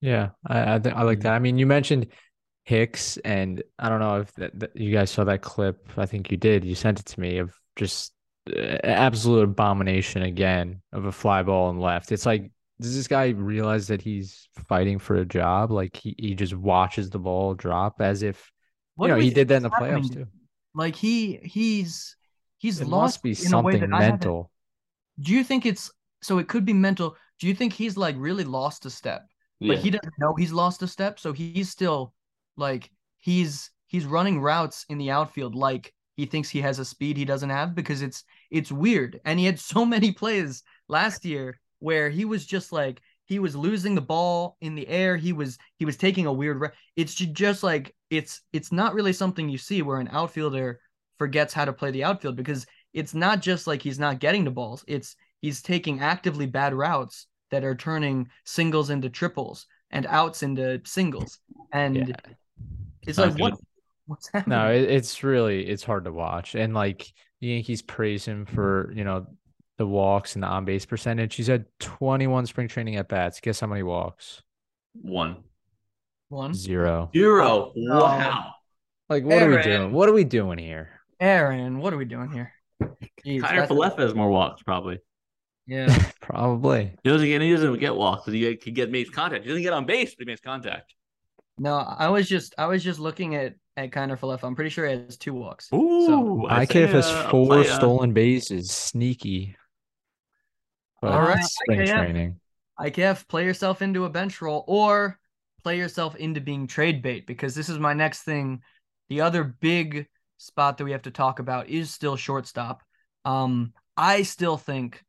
[0.00, 1.34] Yeah, I I, th- I like that.
[1.34, 2.08] I mean, you mentioned
[2.64, 5.88] Hicks, and I don't know if that, that you guys saw that clip.
[5.96, 6.64] I think you did.
[6.64, 8.12] You sent it to me of just
[8.54, 12.12] uh, absolute abomination again of a fly ball and left.
[12.12, 15.70] It's like, does this guy realize that he's fighting for a job?
[15.70, 18.52] Like he, he just watches the ball drop as if
[18.94, 20.26] what you know he did that in the playoffs too.
[20.74, 22.16] Like he he's
[22.58, 24.50] he's it lost must be something mental.
[25.18, 25.90] Do you think it's
[26.22, 26.38] so?
[26.38, 27.16] It could be mental.
[27.40, 29.26] Do you think he's like really lost a step?
[29.60, 29.74] Yeah.
[29.74, 32.14] But he doesn't know he's lost a step, so he's still
[32.56, 37.16] like he's he's running routes in the outfield like he thinks he has a speed
[37.16, 39.20] he doesn't have because it's it's weird.
[39.24, 43.54] And he had so many plays last year where he was just like he was
[43.54, 45.16] losing the ball in the air.
[45.16, 46.60] He was he was taking a weird.
[46.60, 50.80] Re- it's just like it's it's not really something you see where an outfielder
[51.18, 54.50] forgets how to play the outfield because it's not just like he's not getting the
[54.50, 54.84] balls.
[54.88, 60.80] It's he's taking actively bad routes that are turning singles into triples and outs into
[60.84, 61.38] singles.
[61.72, 62.14] And yeah.
[63.02, 63.54] it's like what
[64.06, 64.58] what's happening?
[64.58, 66.54] No, it, it's really it's hard to watch.
[66.54, 69.26] And like the Yankees praise him for, you know,
[69.76, 71.36] the walks and the on base percentage.
[71.36, 73.40] He's had 21 spring training at bats.
[73.40, 74.42] Guess how many walks?
[75.00, 75.44] One.
[76.28, 76.52] One.
[76.52, 77.10] Zero.
[77.14, 77.72] Zero.
[77.76, 78.00] Oh.
[78.00, 78.54] Wow.
[79.08, 79.52] Like what Aaron.
[79.52, 79.92] are we doing?
[79.92, 80.90] What are we doing here?
[81.20, 82.52] Aaron, what are we doing here?
[83.24, 84.98] Jeez, Kiner Falefa has more walks, probably.
[85.68, 86.94] Yeah, probably.
[87.04, 88.26] He doesn't get he doesn't get walks.
[88.26, 89.44] He he get makes contact.
[89.44, 90.94] He doesn't get on base, but he makes contact.
[91.58, 94.44] No, I was just I was just looking at at Kiner Falefa.
[94.44, 95.68] I'm pretty sure he has two walks.
[95.74, 98.70] Ooh, so, IKF has four stolen bases.
[98.70, 99.56] Sneaky.
[101.02, 101.94] But All right, spring IKF.
[101.94, 102.40] training.
[102.80, 105.18] IKF, play yourself into a bench role or
[105.62, 108.62] play yourself into being trade bait because this is my next thing.
[109.10, 110.06] The other big
[110.38, 112.82] spot that we have to talk about is still shortstop.
[113.24, 115.04] Um, I still think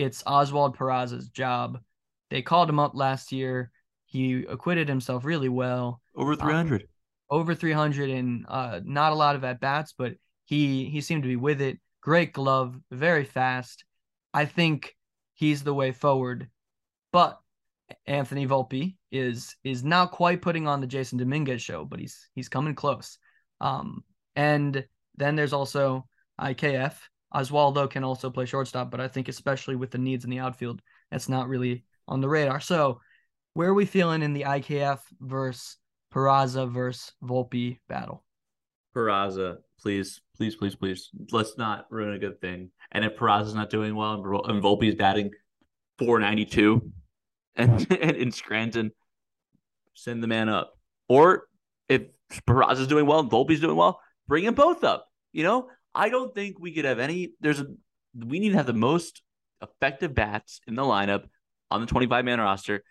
[0.00, 1.78] it's Oswald Peraza's job.
[2.30, 3.70] They called him up last year.
[4.06, 6.00] He acquitted himself really well.
[6.16, 6.82] Over 300.
[6.82, 6.88] Um,
[7.28, 10.14] over 300 and uh, not a lot of at bats, but
[10.46, 11.78] he he seemed to be with it.
[12.00, 13.84] Great glove, very fast.
[14.32, 14.96] I think
[15.34, 16.48] he's the way forward.
[17.12, 17.38] But
[18.06, 22.48] Anthony Volpe is is not quite putting on the Jasson Domínguez show, but he's he's
[22.48, 23.18] coming close.
[23.60, 24.02] Um,
[24.34, 24.84] and
[25.16, 26.06] then there's also
[26.40, 26.94] IKF.
[27.34, 30.82] Oswaldo can also play shortstop, but I think especially with the needs in the outfield,
[31.10, 32.60] that's not really on the radar.
[32.60, 33.00] So,
[33.54, 35.76] where are we feeling in the IKF versus
[36.12, 38.24] Peraza versus Volpe battle?
[38.94, 41.10] Peraza, please, please, please, please.
[41.30, 42.70] Let's not ruin a good thing.
[42.92, 45.30] And if Peraza's not doing well and Volpe's batting
[45.98, 46.92] 492
[47.56, 48.92] and, and in Scranton,
[49.94, 50.78] send the man up.
[51.08, 51.44] Or
[51.88, 52.02] if
[52.48, 55.06] Peraza's doing well and Volpe's doing well, bring them both up.
[55.32, 57.32] You know, I don't think we could have any.
[57.40, 57.66] There's a
[58.14, 59.22] we need to have the most
[59.62, 61.24] effective bats in the lineup
[61.70, 62.82] on the 25 man roster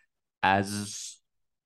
[0.44, 1.18] as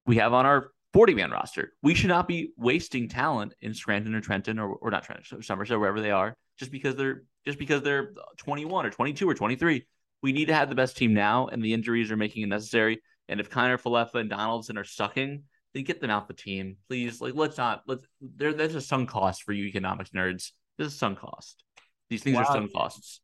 [0.05, 1.73] we have on our 40 man roster.
[1.81, 5.79] We should not be wasting talent in Scranton or Trenton or, or not Trenton, Somerset,
[5.79, 9.85] wherever they are, just because they're just because they're 21 or 22 or 23.
[10.21, 13.01] We need to have the best team now, and the injuries are making it necessary.
[13.27, 17.19] And if Kiner Falefa and Donaldson are sucking, then get them out the team, please.
[17.19, 18.53] Like, let's not let's there.
[18.53, 20.51] There's a sunk cost for you economics nerds.
[20.77, 21.63] This is sunk cost.
[22.09, 22.43] These things wow.
[22.43, 23.21] are sunk costs.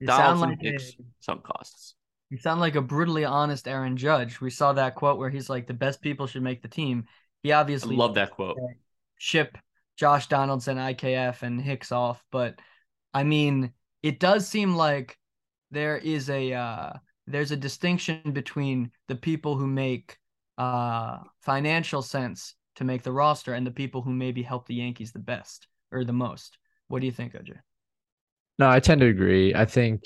[0.00, 0.78] You Donaldson like a,
[1.20, 1.94] sunk costs.
[2.30, 4.40] You sound like a brutally honest Aaron Judge.
[4.40, 7.04] We saw that quote where he's like, "The best people should make the team."
[7.42, 8.56] He obviously I love that quote.
[9.18, 9.56] Ship
[9.96, 12.58] Josh Donaldson, IKF, and Hicks off, but
[13.14, 13.72] I mean,
[14.02, 15.18] it does seem like
[15.70, 16.92] there is a uh,
[17.26, 20.18] there's a distinction between the people who make
[20.58, 25.12] uh, financial sense to make the roster and the people who maybe help the Yankees
[25.12, 26.58] the best or the most.
[26.88, 27.52] What do you think, OJ?
[28.58, 29.54] No, I tend to agree.
[29.54, 30.02] I think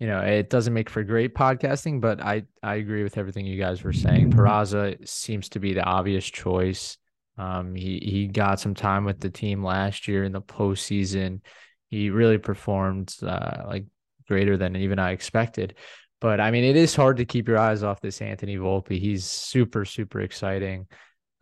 [0.00, 3.60] you know, it doesn't make for great podcasting, but I I agree with everything you
[3.60, 4.32] guys were saying.
[4.32, 6.96] Peraza seems to be the obvious choice.
[7.36, 11.42] Um, he he got some time with the team last year in the postseason.
[11.90, 13.84] He really performed uh, like
[14.26, 15.74] greater than even I expected.
[16.18, 18.98] But I mean, it is hard to keep your eyes off this Anthony Volpe.
[18.98, 20.86] He's super super exciting.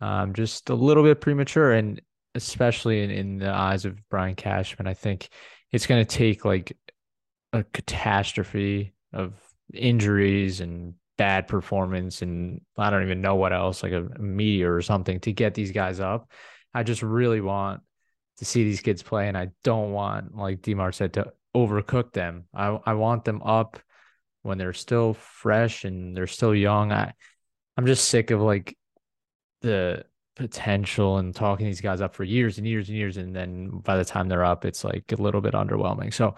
[0.01, 2.01] Um, just a little bit premature, and
[2.35, 5.29] especially in, in the eyes of Brian Cashman, I think
[5.71, 6.75] it's going to take like
[7.53, 9.33] a catastrophe of
[9.73, 14.81] injuries and bad performance and I don't even know what else, like a, meteor or
[14.81, 16.31] something to get these guys up.
[16.73, 17.81] I just really want
[18.37, 22.45] to see these kids play, and I don't want, like Demar said, to overcook them.
[22.53, 23.79] I I want them up
[24.43, 26.91] when they're still fresh and they're still young.
[26.91, 27.13] I
[27.77, 28.77] I'm just sick of like
[29.61, 30.05] the
[30.39, 33.17] potential and talking these guys up for years and years and years.
[33.17, 36.13] And then by the time they're up, it's like a little bit underwhelming.
[36.13, 36.35] So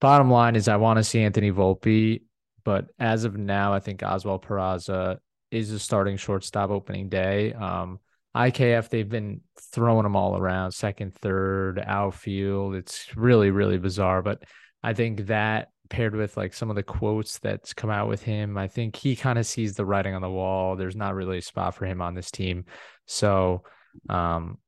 [0.00, 2.22] bottom line is I want to see Anthony Volpe,
[2.64, 5.18] but as of now, I think Oswald Peraza
[5.50, 7.52] is a starting shortstop opening day.
[7.54, 7.98] Um,
[8.36, 9.40] IKF, they've been
[9.72, 12.76] throwing them all around, second, third, outfield.
[12.76, 14.22] It's really, really bizarre.
[14.22, 14.44] But
[14.80, 18.56] I think that paired with like some of the quotes that's come out with him,
[18.56, 20.76] I think he kind of sees the writing on the wall.
[20.76, 22.64] There's not really a spot for him on this team.
[23.06, 23.62] So,
[24.08, 24.58] um,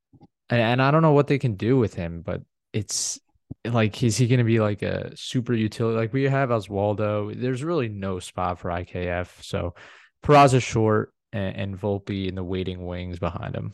[0.48, 3.20] and, and I don't know what they can do with him, but it's
[3.64, 5.98] like, is he going to be like a super utility?
[5.98, 7.40] Like we have Oswaldo.
[7.40, 9.42] There's really no spot for IKF.
[9.42, 9.74] So,
[10.22, 13.72] Peraza short and, and Volpe in the waiting wings behind him.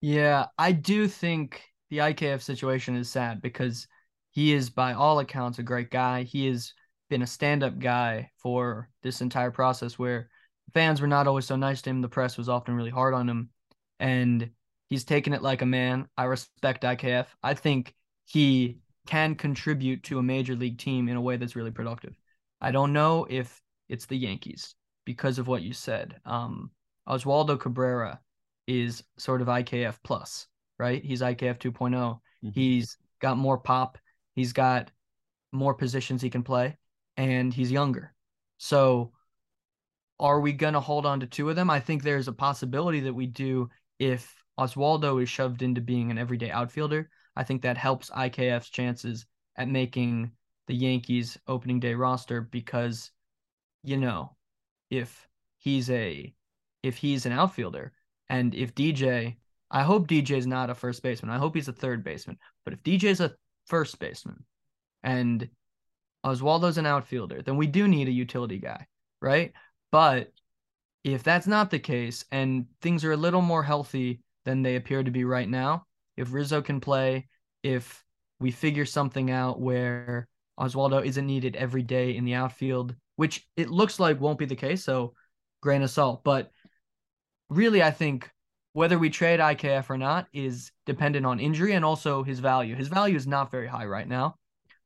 [0.00, 3.86] Yeah, I do think the IKF situation is sad because
[4.30, 6.22] he is, by all accounts, a great guy.
[6.22, 6.72] He has
[7.08, 10.30] been a stand up guy for this entire process where
[10.74, 12.00] fans were not always so nice to him.
[12.00, 13.50] The press was often really hard on him.
[13.98, 14.50] And
[14.88, 16.08] he's taken it like a man.
[16.16, 17.26] I respect IKF.
[17.42, 17.94] I think
[18.24, 22.14] he can contribute to a major league team in a way that's really productive.
[22.60, 26.20] I don't know if it's the Yankees because of what you said.
[26.24, 26.70] Um,
[27.08, 28.20] Oswaldo Cabrera
[28.66, 30.46] is sort of IKF plus,
[30.78, 31.02] right?
[31.02, 32.48] He's IKF 2 mm-hmm.
[32.54, 33.98] He's got more pop.
[34.34, 34.90] He's got
[35.52, 36.76] more positions he can play,
[37.16, 38.14] and he's younger.
[38.58, 39.12] So,
[40.20, 41.70] are we going to hold on to two of them?
[41.70, 43.68] I think there's a possibility that we do
[43.98, 47.10] if Oswaldo is shoved into being an everyday outfielder.
[47.34, 50.30] I think that helps IKF's chances at making
[50.66, 53.10] the Yankees opening day roster because,
[53.82, 54.36] you know,
[54.90, 56.32] if he's a
[56.82, 57.92] if he's an outfielder
[58.28, 59.36] and if DJ
[59.70, 61.34] I hope DJ is not a first baseman.
[61.34, 62.38] I hope he's a third baseman.
[62.64, 63.34] But if DJ is a
[63.66, 64.44] first baseman
[65.02, 65.48] and
[66.26, 68.86] Oswaldo's an outfielder, then we do need a utility guy,
[69.22, 69.52] right?
[69.92, 70.32] But
[71.04, 75.02] if that's not the case and things are a little more healthy than they appear
[75.02, 75.86] to be right now,
[76.16, 77.28] if Rizzo can play,
[77.62, 78.04] if
[78.38, 80.28] we figure something out where
[80.58, 84.56] Oswaldo isn't needed every day in the outfield, which it looks like won't be the
[84.56, 84.84] case.
[84.84, 85.14] So,
[85.62, 86.22] grain of salt.
[86.24, 86.50] But
[87.48, 88.30] really, I think
[88.72, 92.74] whether we trade IKF or not is dependent on injury and also his value.
[92.74, 94.36] His value is not very high right now,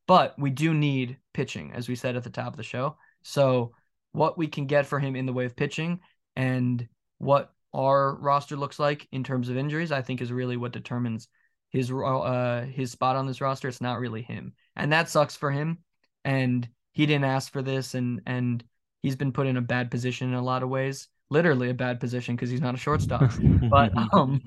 [0.07, 2.97] but we do need pitching, as we said at the top of the show.
[3.23, 3.73] So,
[4.15, 6.01] what we can get for him in the way of pitching
[6.37, 6.89] and
[7.19, 11.29] what our roster looks like in terms of injuries, I think is really what determines
[11.71, 13.69] his uh his spot on this roster.
[13.69, 15.79] It's not really him, and that sucks for him.
[16.25, 18.65] And he didn't ask for this and and
[19.03, 22.01] he's been put in a bad position in a lot of ways literally a bad
[22.01, 23.31] position because he's not a shortstop
[23.71, 24.41] but um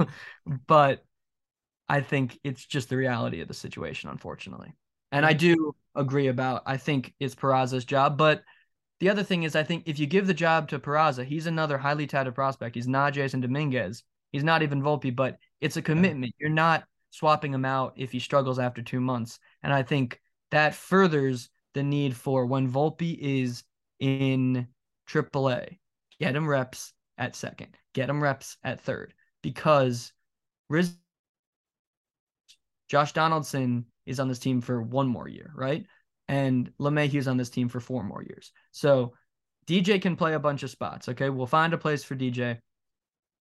[0.65, 1.03] but
[1.87, 4.73] i think it's just the reality of the situation unfortunately
[5.11, 8.41] and i do agree about i think it's Peraza's job but
[8.99, 11.77] the other thing is i think if you give the job to Peraza he's another
[11.77, 12.75] highly touted prospect.
[12.75, 14.03] He's not jasson domínguez.
[14.31, 16.35] He's not even volpe but it's a commitment.
[16.39, 19.39] You're not swapping him out if he struggles after two months.
[19.63, 20.21] And i think
[20.51, 23.63] that furthers the need for when Volpe is
[23.99, 24.67] in
[25.07, 25.77] AAA,
[26.19, 30.11] get him reps at second, get him reps at third, because
[30.69, 30.95] Riz
[32.87, 35.85] Josh Donaldson is on this team for one more year, right?
[36.27, 38.51] And LeMahieu's on this team for four more years.
[38.71, 39.13] So
[39.65, 41.09] DJ can play a bunch of spots.
[41.09, 41.29] Okay.
[41.29, 42.59] We'll find a place for DJ.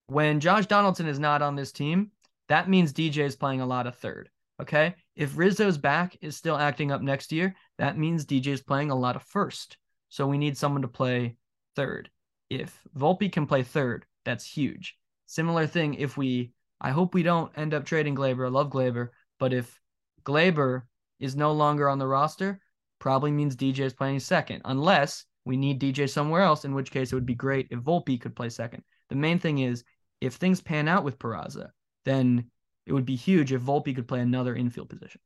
[0.08, 2.12] When Josh Donaldson is not on this team,
[2.48, 4.30] that means DJ is playing a lot of third.
[4.62, 4.96] Okay.
[5.16, 8.96] If Rizzo's back is still acting up next year, that means DJ is playing a
[8.96, 9.78] lot of first.
[10.10, 11.38] So we need someone to play
[11.76, 12.10] third.
[12.50, 14.96] If Volpe can play third, that's huge.
[15.26, 18.46] Similar thing if we I hope we don't end up trading Gleyber.
[18.46, 19.10] I love Gleyber,
[19.40, 19.80] but if
[20.24, 20.84] Gleyber
[21.20, 22.60] is no longer on the roster,
[23.00, 27.12] probably means DJ is playing second, unless we need DJ somewhere else, in which case
[27.12, 28.84] it would be great if Volpe could play second.
[29.10, 29.84] The main thing is
[30.22, 31.70] if things pan out with Peraza,
[32.04, 32.50] then
[32.86, 35.22] it would be huge if Volpe could play another infield position.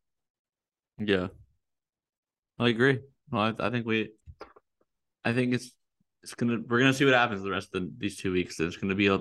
[0.97, 1.27] Yeah,
[2.57, 2.99] I agree.
[3.31, 4.11] Well, I, I, think we,
[5.23, 5.71] I think it's
[6.23, 8.57] it's gonna we're gonna see what happens the rest of the, these two weeks.
[8.57, 9.19] There's gonna be a,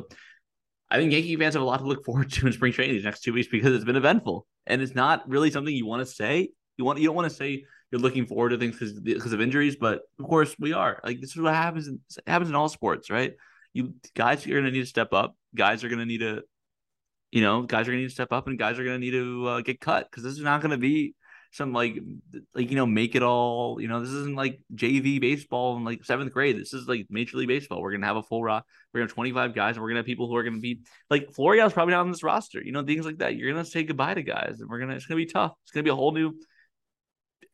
[0.91, 3.05] I think Yankee fans have a lot to look forward to in spring training these
[3.05, 6.13] next two weeks because it's been eventful and it's not really something you want to
[6.13, 6.51] say.
[6.77, 9.77] You want you don't want to say you're looking forward to things because of injuries,
[9.77, 11.01] but of course we are.
[11.05, 11.89] Like this is what happens.
[11.89, 13.35] In, happens in all sports, right?
[13.73, 15.37] You guys are gonna need to step up.
[15.55, 16.43] Guys are gonna need to
[17.31, 19.05] you know, guys are going to need to step up and guys are going to
[19.05, 21.15] need to uh, get cut because this is not going to be
[21.51, 21.99] some like
[22.55, 26.05] like you know make it all you know this isn't like JV baseball in like
[26.05, 28.99] seventh grade this is like major league baseball we're gonna have a full roster we're
[28.99, 31.73] gonna have 25 guys and we're gonna have people who are gonna be like Florial's
[31.73, 34.23] probably not on this roster you know things like that you're gonna say goodbye to
[34.23, 36.39] guys and we're gonna it's gonna be tough it's gonna be a whole new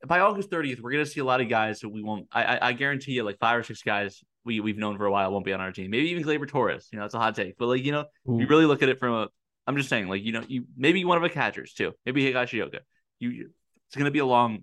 [0.06, 2.26] by August 30th, we're gonna see a lot of guys who we won't.
[2.32, 5.10] I, I, I guarantee you, like five or six guys we we've known for a
[5.10, 5.90] while won't be on our team.
[5.90, 6.88] Maybe even Gleyber Torres.
[6.92, 8.38] You know, it's a hot take, but like you know, Ooh.
[8.38, 9.28] you really look at it from a.
[9.66, 11.92] I'm just saying, like you know, you maybe one of the catchers too.
[12.04, 12.80] Maybe Higashioka.
[13.18, 13.50] You,
[13.88, 14.62] it's gonna be a long.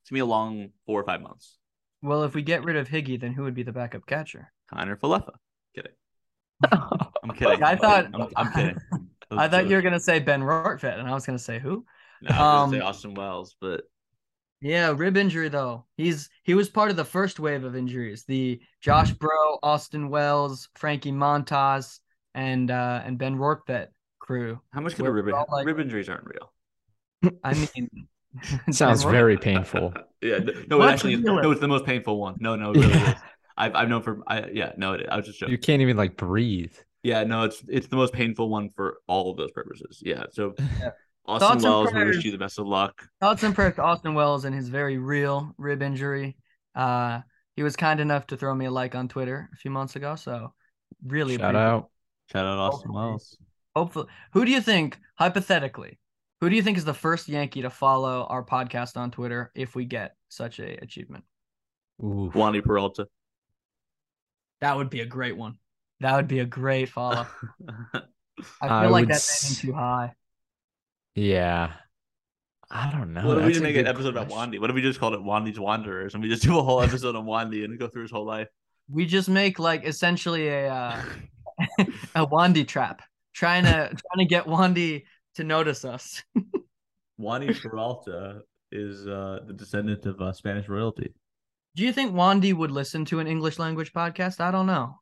[0.00, 1.56] It's gonna be a long four or five months.
[2.02, 4.52] Well, if we get rid of Higgy, then who would be the backup catcher?
[4.72, 5.34] Kiner Falefa.
[5.74, 5.92] Kidding.
[6.72, 7.62] I'm kidding.
[7.62, 8.06] I thought.
[8.12, 8.78] I'm, I'm kidding.
[9.30, 11.84] I thought you were gonna say Ben Rortvedt, and I was gonna say who?
[12.22, 13.84] No, I was um, say Austin Wells, but
[14.62, 15.84] yeah, rib injury though.
[15.96, 18.24] He's he was part of the first wave of injuries.
[18.24, 21.98] The Josh Breaux, Austin Wells, Frankie Montas,
[22.34, 23.88] and uh and Ben Rortvedt
[24.20, 24.60] crew.
[24.70, 26.52] How much could a rib, like, rib injuries aren't real?
[27.44, 28.08] I mean,
[28.70, 29.92] sounds very painful.
[30.22, 30.38] yeah,
[30.68, 32.36] no, it actually, no, it's the most painful one.
[32.38, 33.12] No, no, it really yeah.
[33.12, 33.20] is.
[33.56, 35.52] I've I've known for, I yeah, no, it, I was just joking.
[35.52, 36.74] You can't even like breathe.
[37.02, 40.00] Yeah, no, it's it's the most painful one for all of those purposes.
[40.04, 40.90] Yeah, so yeah.
[41.24, 43.06] Austin Thoughts Wells, we wish you the best of luck.
[43.20, 46.36] Thoughts and prayers to Austin Wells and his very real rib injury.
[46.74, 47.20] Uh,
[47.54, 50.16] he was kind enough to throw me a like on Twitter a few months ago,
[50.16, 50.52] so
[51.06, 51.90] really shout out,
[52.32, 53.36] shout out Austin hopefully, Wells.
[53.76, 55.98] Hopefully, who do you think hypothetically?
[56.40, 59.76] Who do you think is the first Yankee to follow our podcast on Twitter if
[59.76, 61.22] we get such a achievement?
[62.02, 62.32] Ooh.
[62.34, 63.06] Wandy Peralta.
[64.60, 65.58] That would be a great one.
[66.00, 67.26] That would be a great follow.
[67.94, 68.00] I
[68.60, 70.14] feel I like that's s- too high.
[71.14, 71.72] Yeah.
[72.70, 73.26] I don't know.
[73.26, 74.32] What if we just make an episode question.
[74.32, 74.58] about Wandy?
[74.58, 77.14] What if we just called it Wandy's Wanderers and we just do a whole episode
[77.14, 78.48] on Wandy and go through his whole life?
[78.90, 81.02] We just make like essentially a uh,
[82.14, 83.02] a Wandy trap,
[83.34, 85.04] trying to trying to get Wandy
[85.34, 86.22] to notice us.
[87.20, 88.40] Wandy Peralta
[88.70, 91.12] is uh, the descendant of uh, Spanish royalty.
[91.76, 94.40] Do you think Wandy would listen to an English language podcast?
[94.40, 94.98] I don't know.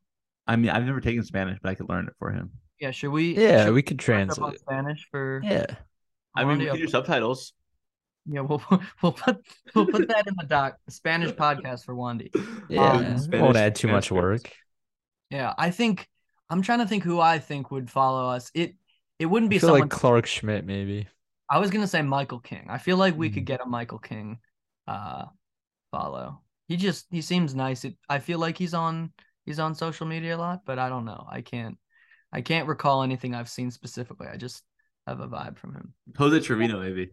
[0.47, 2.51] I mean, I've never taken Spanish, but I could learn it for him.
[2.81, 3.37] Yeah, should we?
[3.37, 5.41] Yeah, should we could translate Spanish for.
[5.45, 5.67] Yeah.
[6.35, 7.53] I mean, we can do subtitles.
[8.27, 8.63] Yeah, we'll
[9.03, 10.77] we'll put we'll put that in the doc.
[10.89, 12.31] Spanish podcast for Wandy.
[12.69, 14.53] Yeah, um, Spanish, won't add too Spanish much work.
[15.31, 16.09] Yeah, I think
[16.49, 18.51] I'm trying to think who I think would follow us.
[18.55, 18.75] It
[19.19, 21.09] it wouldn't be someone like Clarke Schmidt, maybe.
[21.49, 22.67] I was gonna say Michael King.
[22.69, 23.35] I feel like we mm.
[23.35, 24.39] could get a Michael King
[24.87, 25.27] uh
[25.91, 26.43] follow.
[26.69, 27.85] He just he seems nice.
[27.85, 29.13] It, I feel like he's on
[29.45, 31.27] he's on social media a lot, but I don't know.
[31.29, 31.77] I can't
[32.33, 34.29] I can't recall anything I've seen specifically.
[34.29, 34.63] I just
[35.11, 35.93] have a vibe from him.
[36.17, 37.11] Jose Trevino, maybe.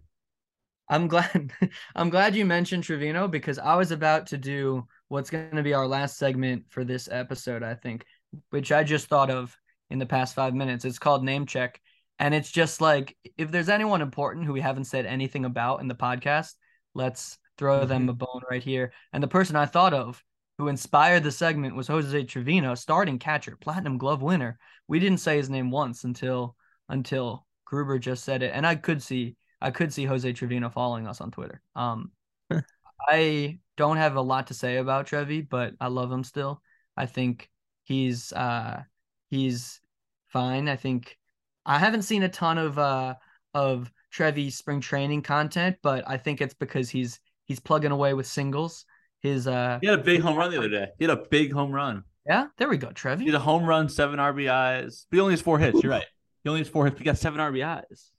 [0.90, 1.52] I'm glad
[1.96, 5.74] I'm glad you mentioned Trevino because I was about to do what's going to be
[5.74, 8.06] our last segment for this episode, I think,
[8.50, 9.56] which I just thought of
[9.90, 10.86] in the past 5 minutes.
[10.86, 11.82] It's called name check
[12.20, 15.88] and it's just like if there's anyone important who we haven't said anything about in
[15.88, 16.54] the podcast,
[16.94, 17.90] let's throw mm-hmm.
[17.90, 18.92] them a bone right here.
[19.14, 20.24] And the person I thought of
[20.58, 24.58] who inspired the segment was Jose Trevino, starting catcher, platinum glove winner.
[24.88, 26.56] We didn't say his name once until
[26.90, 31.06] until Gruber just said it, and I could see I could see Jose Trevino following
[31.06, 31.62] us on Twitter.
[31.76, 32.12] Um,
[33.10, 36.62] I don't have a lot to say about Trevi, but I love him still.
[36.96, 37.50] I think
[37.84, 38.84] he's uh
[39.30, 39.82] he's
[40.28, 40.70] fine.
[40.70, 41.18] I think
[41.66, 43.16] I haven't seen a ton of uh
[43.54, 48.28] of Trevi spring training content, but I think it's because he's he's plugging away with
[48.28, 48.86] singles.
[49.20, 50.88] His uh He had a big home run the other day.
[50.98, 52.04] He had a big home run.
[52.26, 53.26] Yeah, there we go, Trevi.
[53.26, 55.06] He had a home run, seven RBIs.
[55.10, 55.84] But he only has four hits.
[55.84, 56.06] You're right.
[56.48, 56.98] He only has four hits.
[57.00, 58.12] He got seven RBIs.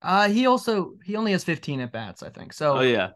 [0.00, 2.52] Uh, he also he only has 15 at bats, I think.
[2.52, 3.10] So oh yeah,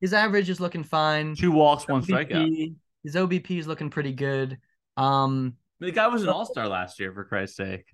[0.00, 1.36] his average is looking fine.
[1.36, 2.74] Two walks, one OBP, strikeout.
[3.04, 4.58] His OBP is looking pretty good.
[4.96, 7.86] Um, the guy was an all star last year, for Christ's sake.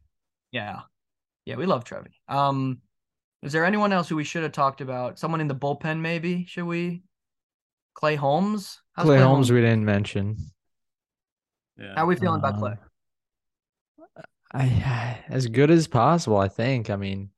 [0.51, 0.81] Yeah,
[1.45, 2.13] yeah, we love Trevi.
[2.27, 2.79] Um,
[3.43, 5.19] is there anyone else who we should have talked about?
[5.19, 6.47] Someone in the bullpen, maybe?
[6.47, 7.03] Should we?
[7.93, 8.81] Clay Holmes.
[8.95, 10.39] How's Clay, Clay Holmes, Holmes, we didn't mention.
[11.79, 11.93] Yeah.
[11.97, 12.77] How are we feeling uh, about Clay?
[14.55, 16.37] I as good as possible.
[16.37, 16.91] I think.
[16.91, 17.31] I mean,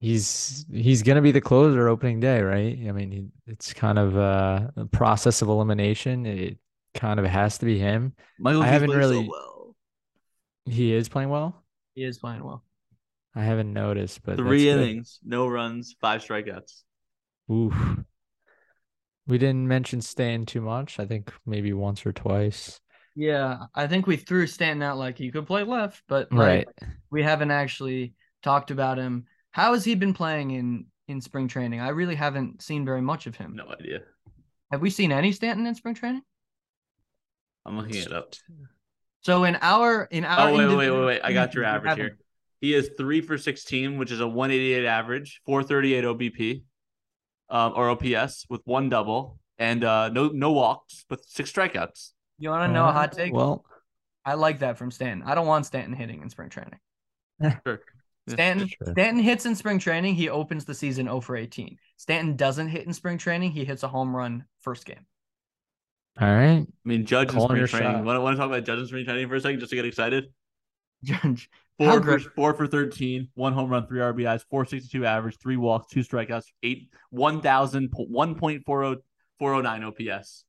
[0.00, 2.78] he's he's gonna be the closer opening day, right?
[2.88, 6.26] I mean, he, it's kind of a, a, process of elimination.
[6.26, 6.58] It
[6.94, 8.14] kind of has to be him.
[8.38, 9.24] Michael, I haven't really.
[9.24, 9.76] So well.
[10.64, 11.64] He is playing well.
[11.94, 12.64] He is playing well.
[13.34, 15.30] I haven't noticed, but three innings, good.
[15.30, 16.82] no runs, five strikeouts.
[17.50, 17.74] Oof.
[19.26, 20.98] We didn't mention Stan too much.
[20.98, 22.80] I think maybe once or twice.
[23.14, 26.90] Yeah, I think we threw Stanton out like he could play left, but like, right.
[27.10, 29.26] we haven't actually talked about him.
[29.50, 31.80] How has he been playing in in spring training?
[31.80, 33.54] I really haven't seen very much of him.
[33.54, 34.00] No idea.
[34.70, 36.22] Have we seen any Stanton in spring training?
[37.66, 38.34] I'm looking it up.
[39.20, 41.96] So in our in our oh wait wait wait wait wait I got your average
[41.96, 42.18] here.
[42.60, 46.62] He is three for sixteen, which is a 188 average, 438 OBP,
[47.50, 52.12] um, or OPS with one double and uh, no no walks, but six strikeouts.
[52.42, 53.32] You want to know a hot take?
[53.32, 53.64] Well,
[54.24, 55.22] I like that from Stanton.
[55.24, 56.80] I don't want Stanton hitting in spring training.
[57.64, 57.80] sure.
[58.28, 58.92] Stanton Sure.
[58.92, 60.16] Stanton hits in spring training.
[60.16, 61.78] He opens the season 0 for 18.
[61.98, 63.52] Stanton doesn't hit in spring training.
[63.52, 65.06] He hits a home run first game.
[66.20, 66.66] All right.
[66.66, 67.92] I mean, Judge in Calling spring your training.
[67.92, 68.04] shot.
[68.04, 69.84] Want, want to talk about Judge in spring training for a second, just to get
[69.84, 70.24] excited?
[71.04, 75.92] Judge, Four for, four for 13, one home run, three RBIs, 462 average, three walks,
[75.92, 78.96] two strikeouts, eight 1,000, 1.40
[79.38, 80.44] 409 OPS.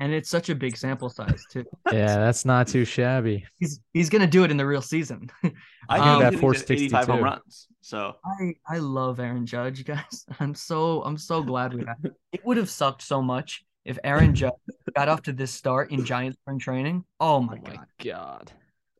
[0.00, 1.64] And it's such a big sample size too.
[1.92, 3.44] Yeah, that's not too shabby.
[3.58, 5.28] He's he's gonna do it in the real season.
[5.88, 7.24] I Um, think that he's at 85 home 462.
[7.24, 7.66] runs.
[7.80, 10.24] So I I love Aaron Judge, guys.
[10.38, 11.96] I'm so I'm so glad we have.
[12.32, 14.52] It would have sucked so much if Aaron Judge
[14.94, 17.04] got off to this start in Giant spring training.
[17.18, 17.86] Oh my Oh my god.
[18.04, 18.52] god.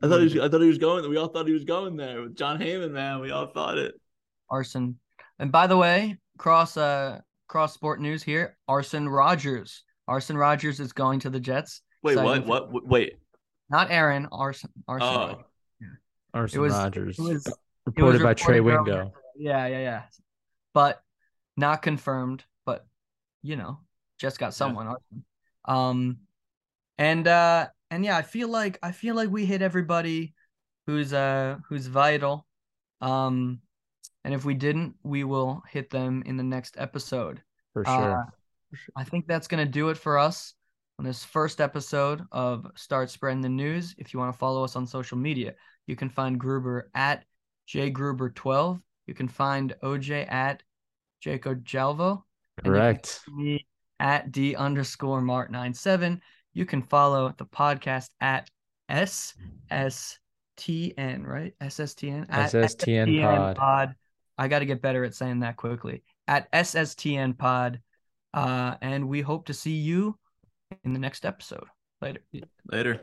[0.03, 0.39] I thought he was.
[0.39, 1.09] I thought he was going.
[1.09, 2.91] We all thought he was going there with Jon Heyman.
[2.91, 3.95] Man, we all thought it.
[4.51, 4.99] Arson.
[5.39, 8.57] And by the way, cross uh cross sport news here.
[8.67, 9.85] Arson Rodgers.
[10.09, 11.83] Arson Rodgers is going to the Jets.
[12.03, 12.67] Wait, Exciting what?
[12.67, 12.87] for- What?
[12.87, 13.15] Wait.
[13.71, 14.27] Not Aaron.
[14.33, 14.71] Arson.
[14.89, 15.09] Arson.
[15.09, 15.45] Oh, Rodgers.
[16.35, 17.19] Arson was- Rodgers.
[17.19, 17.55] It was it was
[17.87, 18.61] reported by Trey.
[18.61, 19.13] Wingo.
[19.37, 20.03] Yeah, yeah, yeah.
[20.75, 21.01] But
[21.57, 22.45] not confirmed.
[22.67, 22.87] But
[23.43, 23.81] you know,
[24.19, 24.87] just got someone.
[24.89, 25.25] Arson.
[25.67, 26.19] Um,
[26.99, 30.35] and uh, and yeah, I feel like I feel like we hit everybody
[30.87, 32.47] who's uh who's vital.
[33.01, 33.61] Um,
[34.25, 37.43] and if we didn't, we will hit them in the next episode.
[37.75, 38.25] For Uh,
[38.77, 38.93] sure.
[38.97, 40.55] I think that's going to do it for us
[40.99, 43.95] on this first episode of Start Spreading the News.
[43.99, 45.55] If you want to follow us on social media,
[45.87, 47.25] you can find Gruber at
[47.69, 48.81] jgruber12.
[49.07, 50.63] You can find OJ at
[51.21, 52.23] Jacob Jalvo.
[52.59, 53.21] and you can Correct.
[53.29, 53.67] Me
[54.01, 56.21] at D underscore Mart97.
[56.53, 58.51] You can follow the podcast at
[58.91, 60.19] SSTN,
[61.25, 61.55] right?
[61.61, 62.27] SSTN.
[62.29, 63.57] At SSTN pod.
[63.57, 63.95] pod.
[64.37, 66.03] I got to get better at saying that quickly.
[66.27, 67.81] At SSTN pod.
[68.35, 70.19] Uh, and we hope to see you
[70.85, 71.67] in the next episode.
[72.01, 72.21] Later.
[72.71, 73.01] later.